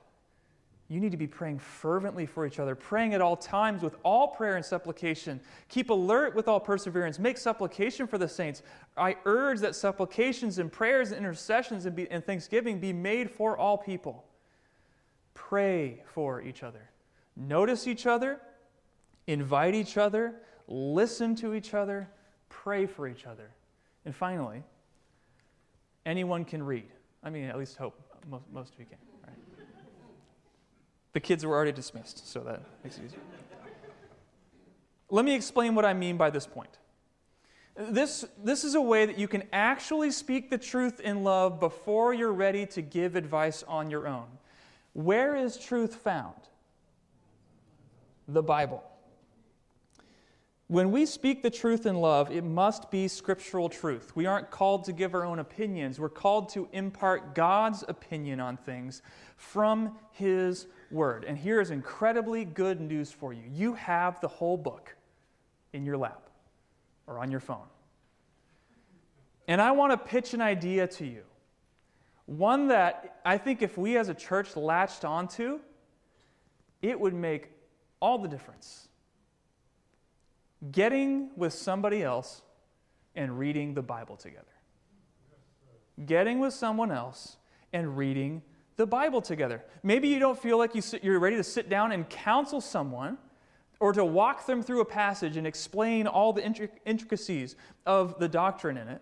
You 0.87 1.01
need 1.01 1.11
to 1.11 1.17
be 1.17 1.27
praying 1.27 1.59
fervently 1.59 2.25
for 2.25 2.47
each 2.47 2.57
other, 2.57 2.73
praying 2.73 3.13
at 3.13 3.19
all 3.19 3.35
times 3.35 3.83
with 3.83 3.97
all 4.03 4.29
prayer 4.29 4.55
and 4.55 4.63
supplication. 4.63 5.41
Keep 5.67 5.89
alert 5.89 6.35
with 6.35 6.47
all 6.47 6.61
perseverance. 6.61 7.19
Make 7.19 7.37
supplication 7.37 8.07
for 8.07 8.17
the 8.17 8.29
saints. 8.29 8.63
I 8.95 9.17
urge 9.25 9.59
that 9.59 9.75
supplications 9.75 10.57
and 10.57 10.71
prayers 10.71 11.09
and 11.09 11.17
intercessions 11.17 11.85
and, 11.85 11.97
be, 11.97 12.09
and 12.09 12.25
thanksgiving 12.25 12.79
be 12.79 12.93
made 12.93 13.29
for 13.29 13.57
all 13.57 13.77
people 13.77 14.23
pray 15.47 16.01
for 16.13 16.41
each 16.41 16.63
other. 16.63 16.89
Notice 17.35 17.87
each 17.87 18.05
other, 18.05 18.41
invite 19.25 19.73
each 19.73 19.97
other, 19.97 20.35
listen 20.67 21.33
to 21.37 21.53
each 21.53 21.73
other, 21.73 22.09
pray 22.49 22.85
for 22.85 23.07
each 23.07 23.25
other. 23.25 23.49
And 24.05 24.13
finally, 24.13 24.63
anyone 26.05 26.43
can 26.43 26.61
read. 26.61 26.89
I 27.23 27.29
mean, 27.29 27.45
at 27.45 27.57
least 27.57 27.77
hope 27.77 27.99
most, 28.29 28.43
most 28.51 28.73
of 28.73 28.79
you 28.79 28.85
can. 28.85 28.97
Right? 29.25 29.67
The 31.13 31.19
kids 31.21 31.45
were 31.45 31.55
already 31.55 31.71
dismissed, 31.71 32.29
so 32.29 32.41
that 32.41 32.61
makes 32.83 32.97
it 32.97 33.05
easier. 33.05 33.19
Let 35.09 35.25
me 35.25 35.33
explain 35.33 35.73
what 35.73 35.85
I 35.85 35.93
mean 35.93 36.17
by 36.17 36.29
this 36.29 36.45
point. 36.45 36.77
This, 37.75 38.25
this 38.43 38.65
is 38.65 38.75
a 38.75 38.81
way 38.81 39.05
that 39.05 39.17
you 39.17 39.29
can 39.29 39.43
actually 39.53 40.11
speak 40.11 40.49
the 40.49 40.57
truth 40.57 40.99
in 40.99 41.23
love 41.23 41.61
before 41.61 42.13
you're 42.13 42.33
ready 42.33 42.65
to 42.67 42.81
give 42.81 43.15
advice 43.15 43.63
on 43.67 43.89
your 43.89 44.05
own. 44.05 44.27
Where 44.99 45.33
is 45.33 45.55
truth 45.55 45.95
found? 45.95 46.35
The 48.27 48.43
Bible. 48.43 48.83
When 50.67 50.91
we 50.91 51.05
speak 51.05 51.41
the 51.41 51.49
truth 51.49 51.85
in 51.85 51.95
love, 51.95 52.29
it 52.29 52.43
must 52.43 52.91
be 52.91 53.07
scriptural 53.07 53.69
truth. 53.69 54.13
We 54.17 54.25
aren't 54.25 54.51
called 54.51 54.83
to 54.83 54.91
give 54.91 55.15
our 55.15 55.23
own 55.23 55.39
opinions. 55.39 56.01
We're 56.01 56.09
called 56.09 56.49
to 56.49 56.67
impart 56.73 57.33
God's 57.33 57.85
opinion 57.87 58.41
on 58.41 58.57
things 58.57 59.01
from 59.37 59.97
His 60.11 60.67
Word. 60.91 61.23
And 61.23 61.37
here 61.37 61.61
is 61.61 61.71
incredibly 61.71 62.43
good 62.43 62.81
news 62.81 63.09
for 63.09 63.31
you 63.31 63.43
you 63.53 63.75
have 63.75 64.19
the 64.19 64.27
whole 64.27 64.57
book 64.57 64.97
in 65.71 65.85
your 65.85 65.95
lap 65.95 66.29
or 67.07 67.19
on 67.19 67.31
your 67.31 67.39
phone. 67.39 67.67
And 69.47 69.61
I 69.61 69.71
want 69.71 69.93
to 69.93 69.97
pitch 69.97 70.33
an 70.33 70.41
idea 70.41 70.87
to 70.87 71.05
you 71.05 71.23
one 72.29 72.67
that 72.67 73.19
I 73.25 73.39
think 73.39 73.63
if 73.63 73.75
we 73.75 73.97
as 73.97 74.07
a 74.07 74.13
church 74.13 74.55
latched 74.55 75.03
onto, 75.03 75.59
it 76.81 76.99
would 76.99 77.13
make 77.15 77.49
all 77.99 78.19
the 78.19 78.27
difference. 78.27 78.87
Getting 80.71 81.31
with 81.35 81.53
somebody 81.53 82.03
else 82.03 82.43
and 83.15 83.39
reading 83.39 83.73
the 83.73 83.81
Bible 83.81 84.15
together. 84.15 84.45
Getting 86.05 86.39
with 86.39 86.53
someone 86.53 86.91
else 86.91 87.37
and 87.73 87.97
reading 87.97 88.43
the 88.75 88.85
Bible 88.85 89.21
together. 89.21 89.63
Maybe 89.81 90.07
you 90.07 90.19
don't 90.19 90.37
feel 90.37 90.59
like 90.59 90.71
you're 91.01 91.19
ready 91.19 91.35
to 91.35 91.43
sit 91.43 91.67
down 91.67 91.91
and 91.91 92.07
counsel 92.09 92.61
someone 92.61 93.17
or 93.79 93.91
to 93.91 94.05
walk 94.05 94.45
them 94.45 94.61
through 94.61 94.81
a 94.81 94.85
passage 94.85 95.35
and 95.35 95.47
explain 95.47 96.05
all 96.05 96.31
the 96.31 96.43
intricacies 96.85 97.55
of 97.87 98.19
the 98.19 98.27
doctrine 98.27 98.77
in 98.77 98.87
it 98.87 99.01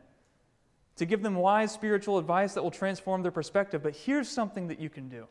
to 0.97 1.05
give 1.05 1.21
them 1.23 1.35
wise 1.35 1.71
spiritual 1.71 2.17
advice 2.17 2.53
that 2.53 2.63
will 2.63 2.71
transform 2.71 3.21
their 3.21 3.31
perspective. 3.31 3.81
But 3.81 3.95
here's 3.95 4.27
something 4.27 4.67
that 4.67 4.79
you 4.79 4.89
can 4.89 5.09
do. 5.09 5.27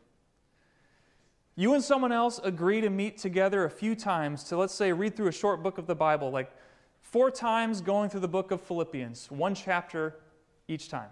You 1.55 1.73
and 1.73 1.83
someone 1.83 2.11
else 2.11 2.39
agree 2.43 2.81
to 2.81 2.89
meet 2.89 3.17
together 3.17 3.65
a 3.65 3.69
few 3.69 3.95
times 3.95 4.43
to, 4.45 4.57
let's 4.57 4.73
say, 4.73 4.91
read 4.93 5.15
through 5.15 5.27
a 5.27 5.33
short 5.33 5.63
book 5.63 5.77
of 5.77 5.87
the 5.87 5.95
Bible, 5.95 6.29
like 6.29 6.51
four 7.01 7.31
times 7.31 7.81
going 7.81 8.09
through 8.09 8.19
the 8.19 8.27
book 8.27 8.51
of 8.51 8.61
Philippians, 8.61 9.31
one 9.31 9.55
chapter 9.55 10.15
each 10.67 10.89
time. 10.89 11.09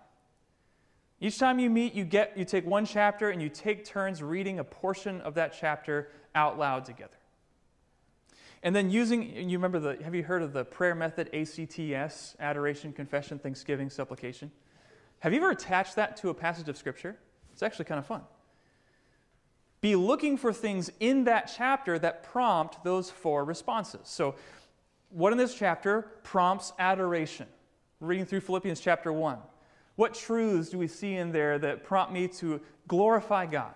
Each 1.19 1.39
time 1.39 1.59
you 1.59 1.69
meet, 1.69 1.93
you, 1.93 2.05
get, 2.05 2.37
you 2.37 2.45
take 2.45 2.65
one 2.65 2.85
chapter 2.85 3.29
and 3.29 3.41
you 3.41 3.49
take 3.49 3.85
turns 3.85 4.21
reading 4.21 4.59
a 4.59 4.63
portion 4.63 5.21
of 5.21 5.33
that 5.35 5.55
chapter 5.57 6.09
out 6.35 6.59
loud 6.59 6.85
together. 6.85 7.14
And 8.65 8.75
then 8.75 8.89
using, 8.89 9.47
you 9.47 9.59
remember 9.59 9.79
the, 9.79 10.03
have 10.03 10.15
you 10.15 10.23
heard 10.23 10.41
of 10.41 10.51
the 10.51 10.65
prayer 10.65 10.95
method 10.95 11.29
ACTS, 11.35 12.35
adoration, 12.39 12.93
confession, 12.93 13.37
thanksgiving, 13.37 13.91
supplication? 13.91 14.51
Have 15.19 15.33
you 15.33 15.39
ever 15.39 15.51
attached 15.51 15.95
that 15.97 16.17
to 16.17 16.29
a 16.29 16.33
passage 16.33 16.67
of 16.67 16.75
Scripture? 16.75 17.15
It's 17.53 17.61
actually 17.61 17.85
kind 17.85 17.99
of 17.99 18.07
fun. 18.07 18.23
Be 19.81 19.95
looking 19.95 20.35
for 20.35 20.51
things 20.51 20.91
in 20.99 21.25
that 21.25 21.53
chapter 21.55 21.99
that 21.99 22.23
prompt 22.23 22.83
those 22.83 23.11
four 23.11 23.45
responses. 23.45 24.01
So, 24.05 24.33
what 25.09 25.31
in 25.31 25.37
this 25.37 25.53
chapter 25.53 26.13
prompts 26.23 26.73
adoration? 26.79 27.45
Reading 27.99 28.25
through 28.25 28.41
Philippians 28.41 28.79
chapter 28.79 29.13
1. 29.13 29.37
What 29.95 30.15
truths 30.15 30.69
do 30.69 30.79
we 30.79 30.87
see 30.87 31.13
in 31.13 31.31
there 31.31 31.59
that 31.59 31.83
prompt 31.83 32.11
me 32.11 32.27
to 32.39 32.59
glorify 32.87 33.45
God? 33.45 33.75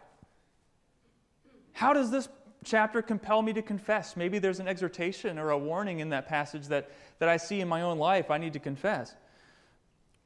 How 1.74 1.94
does 1.94 2.10
this 2.10 2.28
chapter 2.64 3.02
compel 3.02 3.42
me 3.42 3.54
to 3.54 3.62
confess? 3.62 4.16
Maybe 4.16 4.40
there's 4.40 4.60
an 4.60 4.68
exhortation 4.68 5.38
or 5.38 5.52
a 5.52 5.58
warning 5.58 6.00
in 6.00 6.10
that 6.10 6.28
passage 6.28 6.68
that, 6.68 6.92
that 7.20 7.30
I 7.30 7.38
see 7.38 7.62
in 7.62 7.68
my 7.68 7.82
own 7.82 7.98
life 7.98 8.30
I 8.32 8.38
need 8.38 8.54
to 8.54 8.60
confess. 8.60 9.16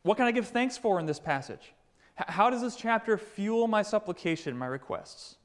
What 0.04 0.18
can 0.18 0.26
I 0.26 0.32
give 0.32 0.48
thanks 0.48 0.78
for 0.78 1.00
in 1.00 1.06
this 1.06 1.20
passage? 1.20 1.74
How 2.16 2.50
does 2.50 2.62
this 2.62 2.76
chapter 2.76 3.18
fuel 3.18 3.68
my 3.68 3.82
supplication, 3.82 4.58
my 4.58 4.68
requests? 4.68 5.38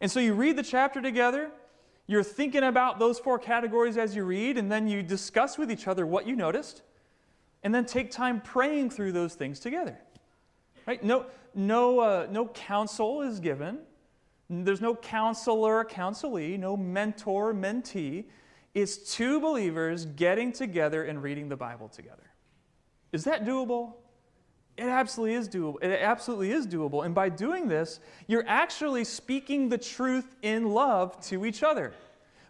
And 0.00 0.10
so 0.10 0.20
you 0.20 0.34
read 0.34 0.56
the 0.56 0.62
chapter 0.62 1.02
together, 1.02 1.50
you're 2.06 2.22
thinking 2.22 2.62
about 2.62 2.98
those 2.98 3.18
four 3.18 3.38
categories 3.38 3.98
as 3.98 4.16
you 4.16 4.24
read, 4.24 4.56
and 4.56 4.72
then 4.72 4.88
you 4.88 5.02
discuss 5.02 5.58
with 5.58 5.70
each 5.70 5.86
other 5.86 6.06
what 6.06 6.26
you 6.26 6.36
noticed, 6.36 6.82
and 7.62 7.74
then 7.74 7.84
take 7.84 8.10
time 8.10 8.40
praying 8.40 8.90
through 8.90 9.12
those 9.12 9.34
things 9.34 9.60
together. 9.60 9.98
Right? 10.86 11.02
No, 11.04 11.26
no, 11.54 12.00
uh, 12.00 12.26
no 12.30 12.46
counsel 12.46 13.20
is 13.22 13.40
given. 13.40 13.80
There's 14.50 14.80
no 14.80 14.94
counselor, 14.94 15.84
counselee, 15.84 16.58
no 16.58 16.76
mentor, 16.76 17.52
mentee. 17.52 18.24
It's 18.74 18.96
two 18.96 19.40
believers 19.40 20.06
getting 20.06 20.52
together 20.52 21.04
and 21.04 21.22
reading 21.22 21.48
the 21.48 21.56
Bible 21.56 21.88
together. 21.88 22.30
Is 23.12 23.24
that 23.24 23.44
doable? 23.44 23.94
It 24.78 24.84
absolutely 24.84 25.34
is 25.34 25.48
doable. 25.48 25.82
It 25.82 25.90
absolutely 26.00 26.52
is 26.52 26.66
doable. 26.66 27.04
And 27.04 27.14
by 27.14 27.28
doing 27.28 27.68
this, 27.68 28.00
you're 28.26 28.44
actually 28.46 29.04
speaking 29.04 29.68
the 29.68 29.78
truth 29.78 30.36
in 30.42 30.70
love 30.70 31.20
to 31.26 31.44
each 31.44 31.62
other. 31.62 31.92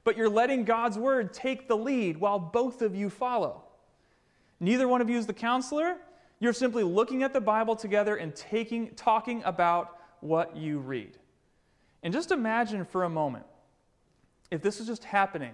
But 0.05 0.17
you're 0.17 0.29
letting 0.29 0.65
God's 0.65 0.99
word 0.99 1.33
take 1.33 1.69
the 1.69 1.77
lead 1.77 2.19
while 2.19 2.39
both 2.39 2.83
of 2.83 2.95
you 2.95 3.11
follow. 3.11 3.65
Neither 4.61 4.87
one 4.87 5.01
of 5.01 5.09
you 5.09 5.19
is 5.19 5.27
the 5.27 5.33
counselor. 5.33 5.97
You're 6.39 6.53
simply 6.53 6.83
looking 6.85 7.23
at 7.23 7.33
the 7.33 7.41
Bible 7.41 7.75
together 7.75 8.17
and 8.17 8.35
taking, 8.35 8.95
talking 8.95 9.43
about 9.45 9.97
what 10.21 10.57
you 10.57 10.79
read. 10.79 11.19
And 12.03 12.13
just 12.13 12.31
imagine 12.31 12.85
for 12.85 13.05
a 13.05 13.09
moment 13.09 13.47
if 14.51 14.63
this 14.63 14.81
is 14.81 14.87
just 14.87 15.05
happening 15.05 15.53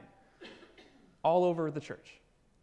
all 1.22 1.44
over 1.44 1.70
the 1.70 1.80
church 1.80 2.20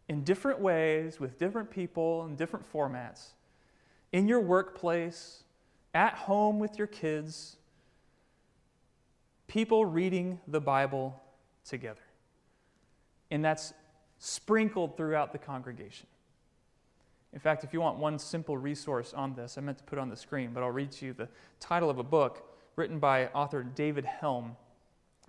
in 0.08 0.24
different 0.24 0.60
ways, 0.60 1.18
with 1.18 1.38
different 1.38 1.70
people, 1.70 2.24
in 2.24 2.36
different 2.36 2.70
formats 2.72 3.32
in 4.12 4.28
your 4.28 4.40
workplace, 4.40 5.42
at 5.94 6.14
home 6.14 6.58
with 6.58 6.78
your 6.78 6.86
kids, 6.86 7.56
people 9.48 9.84
reading 9.84 10.38
the 10.46 10.60
Bible 10.60 11.20
together. 11.64 12.00
And 13.30 13.44
that's 13.44 13.72
sprinkled 14.18 14.96
throughout 14.96 15.32
the 15.32 15.38
congregation. 15.38 16.06
In 17.32 17.40
fact, 17.40 17.64
if 17.64 17.72
you 17.72 17.80
want 17.80 17.98
one 17.98 18.18
simple 18.18 18.58
resource 18.58 19.14
on 19.14 19.34
this, 19.34 19.56
I 19.56 19.62
meant 19.62 19.78
to 19.78 19.84
put 19.84 19.98
on 19.98 20.10
the 20.10 20.16
screen, 20.16 20.50
but 20.52 20.62
I'll 20.62 20.70
read 20.70 20.92
to 20.92 21.06
you 21.06 21.14
the 21.14 21.28
title 21.58 21.88
of 21.88 21.98
a 21.98 22.02
book 22.02 22.46
written 22.76 22.98
by 22.98 23.26
author 23.28 23.62
David 23.62 24.04
Helm 24.04 24.56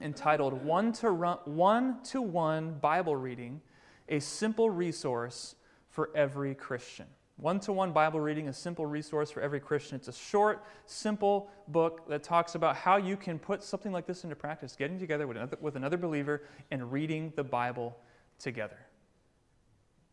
entitled 0.02 0.64
One 0.64 0.92
to 0.94 1.14
One, 1.14 2.02
to 2.06 2.22
One 2.22 2.74
Bible 2.80 3.16
Reading 3.16 3.62
A 4.10 4.20
Simple 4.20 4.70
Resource 4.70 5.56
for 5.90 6.10
Every 6.16 6.56
Christian. 6.56 7.06
One 7.38 7.60
to 7.62 7.74
one 7.74 7.92
Bible 7.92 8.20
reading, 8.20 8.48
a 8.48 8.54
simple 8.54 8.86
resource 8.86 9.32
for 9.32 9.42
every 9.42 9.60
Christian. 9.60 9.96
It's 9.96 10.08
a 10.08 10.14
short, 10.14 10.64
simple 10.86 11.50
book 11.68 12.08
that 12.08 12.22
talks 12.22 12.54
about 12.54 12.76
how 12.76 12.98
you 12.98 13.18
can 13.18 13.40
put 13.40 13.64
something 13.64 13.92
like 13.92 14.06
this 14.06 14.24
into 14.24 14.36
practice, 14.36 14.76
getting 14.76 15.00
together 15.00 15.26
with 15.26 15.38
another, 15.38 15.58
with 15.60 15.76
another 15.76 15.98
believer 15.98 16.44
and 16.70 16.92
reading 16.92 17.34
the 17.36 17.44
Bible 17.44 17.98
together. 18.38 18.78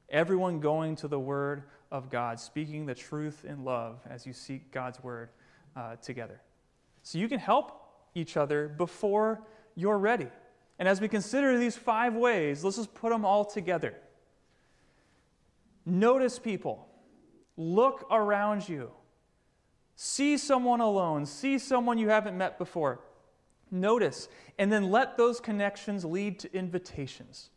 Everyone 0.09 0.61
going 0.61 0.97
to 0.97 1.09
the 1.09 1.21
Word 1.21 1.65
of 1.93 2.11
God, 2.11 2.41
speaking 2.41 2.87
the 2.87 2.95
truth 2.95 3.45
in 3.45 3.65
love 3.65 4.01
as 4.09 4.27
you 4.27 4.33
seek 4.33 4.73
God's 4.73 5.03
Word 5.03 5.29
uh, 5.77 5.97
together. 5.97 6.41
So 7.03 7.19
you 7.19 7.29
can 7.29 7.39
help 7.39 7.81
each 8.15 8.37
other 8.37 8.69
before 8.69 9.43
you're 9.75 9.99
ready. 9.99 10.29
And 10.79 10.89
as 10.89 11.01
we 11.01 11.09
consider 11.09 11.59
these 11.59 11.77
five 11.77 12.15
ways, 12.15 12.65
let's 12.65 12.77
just 12.77 12.95
put 12.95 13.11
them 13.11 13.25
all 13.25 13.45
together. 13.45 13.95
Notice 15.85 16.39
people. 16.39 16.89
Look 17.57 18.07
around 18.11 18.69
you. 18.69 18.91
See 19.97 20.39
someone 20.39 20.81
alone. 20.81 21.27
See 21.27 21.59
someone 21.59 21.99
you 21.99 22.09
haven't 22.09 22.37
met 22.39 22.59
before. 22.59 23.01
Notice, 23.71 24.29
and 24.59 24.73
then 24.73 24.91
let 24.91 25.17
those 25.17 25.39
connections 25.39 26.05
lead 26.05 26.41
to 26.41 26.53
invitations. 26.53 27.51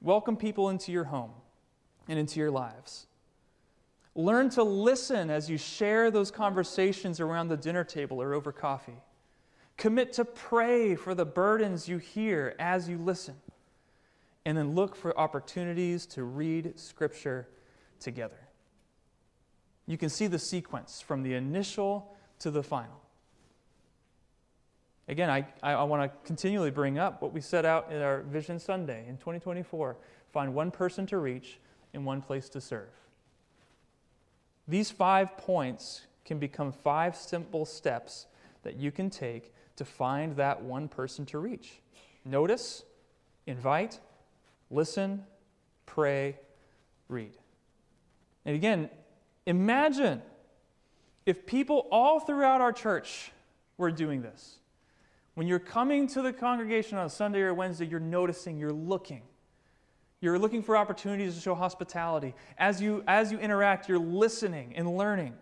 Welcome 0.00 0.36
people 0.36 0.68
into 0.68 0.90
your 0.90 1.04
home 1.04 1.30
and 2.08 2.18
into 2.18 2.40
your 2.40 2.50
lives. 2.50 3.06
Learn 4.14 4.50
to 4.50 4.62
listen 4.62 5.30
as 5.30 5.48
you 5.48 5.58
share 5.58 6.10
those 6.10 6.30
conversations 6.30 7.20
around 7.20 7.48
the 7.48 7.56
dinner 7.56 7.84
table 7.84 8.20
or 8.20 8.34
over 8.34 8.52
coffee. 8.52 9.00
Commit 9.76 10.12
to 10.14 10.24
pray 10.24 10.96
for 10.96 11.14
the 11.14 11.24
burdens 11.24 11.88
you 11.88 11.98
hear 11.98 12.56
as 12.58 12.88
you 12.88 12.98
listen. 12.98 13.36
And 14.44 14.56
then 14.56 14.74
look 14.74 14.96
for 14.96 15.16
opportunities 15.18 16.06
to 16.06 16.24
read 16.24 16.78
Scripture 16.78 17.48
together 18.00 18.48
you 19.88 19.96
can 19.96 20.10
see 20.10 20.26
the 20.26 20.38
sequence 20.38 21.00
from 21.00 21.22
the 21.22 21.34
initial 21.34 22.14
to 22.40 22.50
the 22.52 22.62
final. 22.62 23.00
Again, 25.08 25.30
I, 25.30 25.46
I, 25.62 25.82
want 25.84 26.02
to 26.02 26.18
continually 26.26 26.70
bring 26.70 26.98
up 26.98 27.22
what 27.22 27.32
we 27.32 27.40
set 27.40 27.64
out 27.64 27.90
in 27.90 28.02
our 28.02 28.20
Vision 28.20 28.58
Sunday 28.58 29.06
in 29.08 29.16
2024 29.16 29.96
find 30.30 30.54
one 30.54 30.70
person 30.70 31.06
to 31.06 31.16
reach 31.16 31.58
and 31.94 32.04
one 32.04 32.20
place 32.20 32.50
to 32.50 32.60
serve. 32.60 32.90
These 34.68 34.90
five 34.90 35.36
points 35.36 36.02
can 36.24 36.38
become 36.38 36.70
five 36.70 37.16
simple 37.16 37.64
steps 37.64 38.26
that 38.62 38.76
you 38.76 38.92
can 38.92 39.10
take 39.10 39.52
to 39.76 39.84
find 39.84 40.36
that 40.36 40.62
one 40.62 40.86
person 40.88 41.24
to 41.26 41.38
reach. 41.38 41.80
Notice, 42.24 42.84
invite, 43.46 43.98
listen, 44.70 45.24
pray, 45.86 46.36
read. 47.08 47.32
And 48.44 48.54
again, 48.54 48.90
Imagine 49.48 50.20
if 51.24 51.46
people 51.46 51.88
all 51.90 52.20
throughout 52.20 52.60
our 52.60 52.70
church 52.70 53.32
were 53.78 53.90
doing 53.90 54.20
this. 54.20 54.58
When 55.36 55.46
you're 55.46 55.58
coming 55.58 56.06
to 56.08 56.20
the 56.20 56.34
congregation 56.34 56.98
on 56.98 57.06
a 57.06 57.08
Sunday 57.08 57.40
or 57.40 57.54
Wednesday, 57.54 57.86
you're 57.86 57.98
noticing, 57.98 58.58
you're 58.58 58.70
looking. 58.70 59.22
You're 60.20 60.38
looking 60.38 60.62
for 60.62 60.76
opportunities 60.76 61.34
to 61.34 61.40
show 61.40 61.54
hospitality. 61.54 62.34
As 62.58 62.82
you, 62.82 63.04
as 63.06 63.30
you 63.30 63.38
interact, 63.38 63.88
you're 63.88 63.98
listening 63.98 64.74
and 64.74 64.96
learning. 64.96 65.34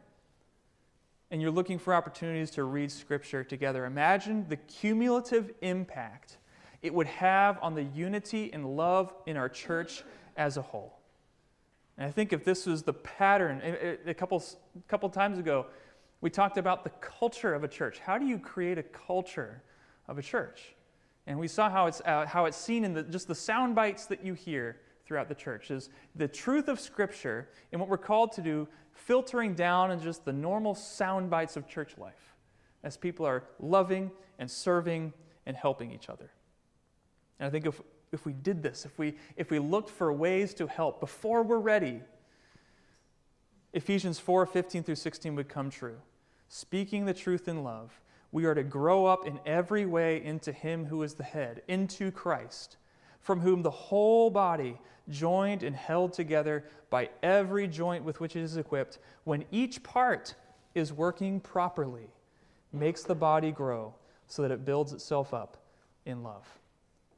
And 1.30 1.40
you're 1.40 1.50
looking 1.50 1.78
for 1.78 1.94
opportunities 1.94 2.50
to 2.52 2.64
read 2.64 2.92
Scripture 2.92 3.42
together. 3.42 3.84
Imagine 3.86 4.46
the 4.48 4.56
cumulative 4.56 5.52
impact 5.60 6.36
it 6.82 6.92
would 6.92 7.06
have 7.06 7.58
on 7.62 7.74
the 7.74 7.82
unity 7.82 8.52
and 8.52 8.76
love 8.76 9.12
in 9.26 9.36
our 9.36 9.48
church 9.48 10.04
as 10.36 10.56
a 10.56 10.62
whole. 10.62 10.98
And 11.96 12.06
I 12.06 12.10
think 12.10 12.32
if 12.32 12.44
this 12.44 12.66
was 12.66 12.82
the 12.82 12.92
pattern, 12.92 13.62
a 14.06 14.14
couple, 14.14 14.42
a 14.76 14.88
couple 14.88 15.08
times 15.08 15.38
ago, 15.38 15.66
we 16.20 16.28
talked 16.28 16.58
about 16.58 16.84
the 16.84 16.90
culture 17.00 17.54
of 17.54 17.64
a 17.64 17.68
church. 17.68 17.98
How 17.98 18.18
do 18.18 18.26
you 18.26 18.38
create 18.38 18.78
a 18.78 18.82
culture 18.82 19.62
of 20.06 20.18
a 20.18 20.22
church? 20.22 20.74
And 21.26 21.38
we 21.38 21.48
saw 21.48 21.68
how 21.68 21.86
it's, 21.86 22.00
uh, 22.04 22.26
how 22.26 22.44
it's 22.44 22.56
seen 22.56 22.84
in 22.84 22.94
the, 22.94 23.02
just 23.02 23.28
the 23.28 23.34
sound 23.34 23.74
bites 23.74 24.06
that 24.06 24.24
you 24.24 24.34
hear 24.34 24.80
throughout 25.04 25.28
the 25.28 25.34
church 25.34 25.70
is 25.70 25.90
the 26.14 26.28
truth 26.28 26.68
of 26.68 26.80
Scripture 26.80 27.48
and 27.72 27.80
what 27.80 27.88
we're 27.88 27.96
called 27.96 28.32
to 28.32 28.42
do, 28.42 28.68
filtering 28.92 29.54
down 29.54 29.90
in 29.90 30.00
just 30.00 30.24
the 30.24 30.32
normal 30.32 30.74
sound 30.74 31.30
bites 31.30 31.56
of 31.56 31.68
church 31.68 31.96
life 31.98 32.34
as 32.82 32.96
people 32.96 33.26
are 33.26 33.44
loving 33.58 34.10
and 34.38 34.50
serving 34.50 35.12
and 35.46 35.56
helping 35.56 35.92
each 35.92 36.08
other. 36.08 36.30
And 37.38 37.46
I 37.46 37.50
think 37.50 37.66
if 37.66 37.80
if 38.12 38.24
we 38.24 38.32
did 38.32 38.62
this, 38.62 38.84
if 38.84 38.98
we, 38.98 39.14
if 39.36 39.50
we 39.50 39.58
looked 39.58 39.90
for 39.90 40.12
ways 40.12 40.54
to 40.54 40.66
help 40.66 41.00
before 41.00 41.42
we're 41.42 41.58
ready, 41.58 42.00
Ephesians 43.72 44.18
4 44.18 44.46
15 44.46 44.82
through 44.82 44.94
16 44.94 45.34
would 45.34 45.48
come 45.48 45.70
true. 45.70 45.98
Speaking 46.48 47.04
the 47.04 47.14
truth 47.14 47.48
in 47.48 47.64
love, 47.64 48.00
we 48.32 48.44
are 48.44 48.54
to 48.54 48.62
grow 48.62 49.06
up 49.06 49.26
in 49.26 49.40
every 49.46 49.86
way 49.86 50.22
into 50.22 50.52
Him 50.52 50.86
who 50.86 51.02
is 51.02 51.14
the 51.14 51.24
head, 51.24 51.62
into 51.68 52.10
Christ, 52.10 52.76
from 53.20 53.40
whom 53.40 53.62
the 53.62 53.70
whole 53.70 54.30
body, 54.30 54.78
joined 55.08 55.62
and 55.62 55.74
held 55.76 56.12
together 56.12 56.64
by 56.90 57.08
every 57.22 57.68
joint 57.68 58.04
with 58.04 58.20
which 58.20 58.36
it 58.36 58.42
is 58.42 58.56
equipped, 58.56 58.98
when 59.24 59.44
each 59.50 59.82
part 59.82 60.34
is 60.74 60.92
working 60.92 61.40
properly, 61.40 62.08
makes 62.72 63.02
the 63.02 63.14
body 63.14 63.52
grow 63.52 63.94
so 64.26 64.42
that 64.42 64.50
it 64.50 64.64
builds 64.64 64.92
itself 64.92 65.32
up 65.32 65.56
in 66.04 66.22
love. 66.22 66.46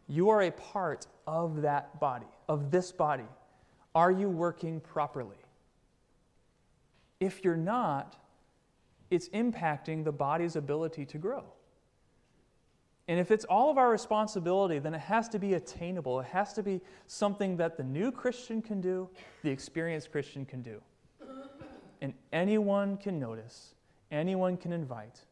You 0.08 0.30
are 0.30 0.42
a 0.42 0.50
part 0.50 1.06
of 1.26 1.62
that 1.62 1.98
body, 2.00 2.26
of 2.48 2.70
this 2.70 2.92
body. 2.92 3.26
Are 3.94 4.10
you 4.10 4.28
working 4.28 4.80
properly? 4.80 5.36
If 7.20 7.44
you're 7.44 7.56
not, 7.56 8.16
it's 9.10 9.28
impacting 9.30 10.04
the 10.04 10.12
body's 10.12 10.56
ability 10.56 11.04
to 11.06 11.18
grow. 11.18 11.44
And 13.08 13.18
if 13.18 13.30
it's 13.30 13.46
all 13.46 13.70
of 13.70 13.78
our 13.78 13.90
responsibility, 13.90 14.78
then 14.78 14.92
it 14.92 15.00
has 15.00 15.30
to 15.30 15.38
be 15.38 15.54
attainable. 15.54 16.20
It 16.20 16.26
has 16.26 16.52
to 16.52 16.62
be 16.62 16.82
something 17.06 17.56
that 17.56 17.78
the 17.78 17.84
new 17.84 18.12
Christian 18.12 18.60
can 18.60 18.82
do, 18.82 19.08
the 19.42 19.50
experienced 19.50 20.12
Christian 20.12 20.44
can 20.44 20.60
do. 20.60 20.80
And 22.02 22.12
anyone 22.32 22.98
can 22.98 23.18
notice, 23.18 23.74
anyone 24.12 24.56
can 24.56 24.72
invite, 24.72 25.22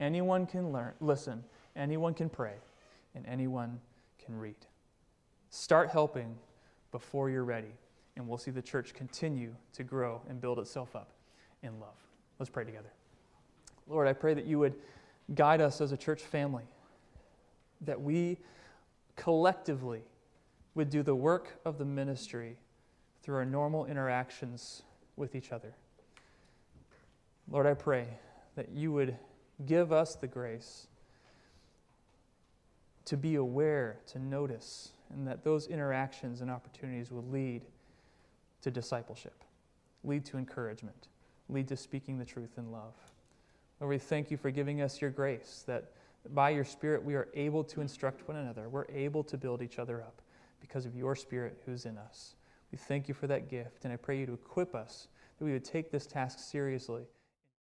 anyone 0.00 0.46
can 0.46 0.72
learn, 0.72 0.94
listen, 1.00 1.44
anyone 1.76 2.14
can 2.14 2.28
pray, 2.28 2.54
and 3.14 3.24
anyone 3.26 3.78
can 4.24 4.36
read. 4.36 4.56
Start 5.50 5.90
helping 5.90 6.34
before 6.90 7.30
you're 7.30 7.44
ready, 7.44 7.74
and 8.16 8.26
we'll 8.26 8.38
see 8.38 8.50
the 8.50 8.62
church 8.62 8.94
continue 8.94 9.54
to 9.74 9.84
grow 9.84 10.22
and 10.28 10.40
build 10.40 10.58
itself 10.58 10.96
up 10.96 11.12
in 11.62 11.78
love. 11.78 11.96
Let's 12.38 12.50
pray 12.50 12.64
together. 12.64 12.95
Lord, 13.86 14.08
I 14.08 14.12
pray 14.12 14.34
that 14.34 14.46
you 14.46 14.58
would 14.58 14.74
guide 15.34 15.60
us 15.60 15.80
as 15.80 15.92
a 15.92 15.96
church 15.96 16.22
family, 16.22 16.64
that 17.82 18.00
we 18.00 18.38
collectively 19.16 20.02
would 20.74 20.90
do 20.90 21.02
the 21.02 21.14
work 21.14 21.60
of 21.64 21.78
the 21.78 21.84
ministry 21.84 22.56
through 23.22 23.36
our 23.36 23.44
normal 23.44 23.86
interactions 23.86 24.82
with 25.16 25.34
each 25.34 25.52
other. 25.52 25.74
Lord, 27.50 27.66
I 27.66 27.74
pray 27.74 28.06
that 28.56 28.70
you 28.70 28.92
would 28.92 29.16
give 29.64 29.92
us 29.92 30.16
the 30.16 30.26
grace 30.26 30.88
to 33.04 33.16
be 33.16 33.36
aware, 33.36 33.98
to 34.08 34.18
notice, 34.18 34.90
and 35.10 35.26
that 35.26 35.44
those 35.44 35.68
interactions 35.68 36.40
and 36.40 36.50
opportunities 36.50 37.10
will 37.10 37.24
lead 37.30 37.62
to 38.62 38.70
discipleship, 38.70 39.44
lead 40.02 40.24
to 40.26 40.38
encouragement, 40.38 41.08
lead 41.48 41.68
to 41.68 41.76
speaking 41.76 42.18
the 42.18 42.24
truth 42.24 42.58
in 42.58 42.72
love. 42.72 42.94
Lord, 43.80 43.90
we 43.90 43.98
thank 43.98 44.30
you 44.30 44.36
for 44.36 44.50
giving 44.50 44.80
us 44.80 45.00
your 45.00 45.10
grace, 45.10 45.64
that 45.66 45.92
by 46.34 46.50
your 46.50 46.64
Spirit 46.64 47.04
we 47.04 47.14
are 47.14 47.28
able 47.34 47.62
to 47.64 47.80
instruct 47.80 48.26
one 48.26 48.38
another. 48.38 48.68
We're 48.68 48.86
able 48.92 49.22
to 49.24 49.36
build 49.36 49.62
each 49.62 49.78
other 49.78 50.00
up 50.00 50.22
because 50.60 50.86
of 50.86 50.96
your 50.96 51.14
Spirit 51.14 51.60
who's 51.66 51.84
in 51.86 51.98
us. 51.98 52.34
We 52.72 52.78
thank 52.78 53.06
you 53.06 53.14
for 53.14 53.26
that 53.26 53.48
gift, 53.48 53.84
and 53.84 53.92
I 53.92 53.96
pray 53.96 54.18
you 54.18 54.26
to 54.26 54.32
equip 54.32 54.74
us 54.74 55.08
that 55.38 55.44
we 55.44 55.52
would 55.52 55.64
take 55.64 55.90
this 55.90 56.06
task 56.06 56.38
seriously 56.38 57.04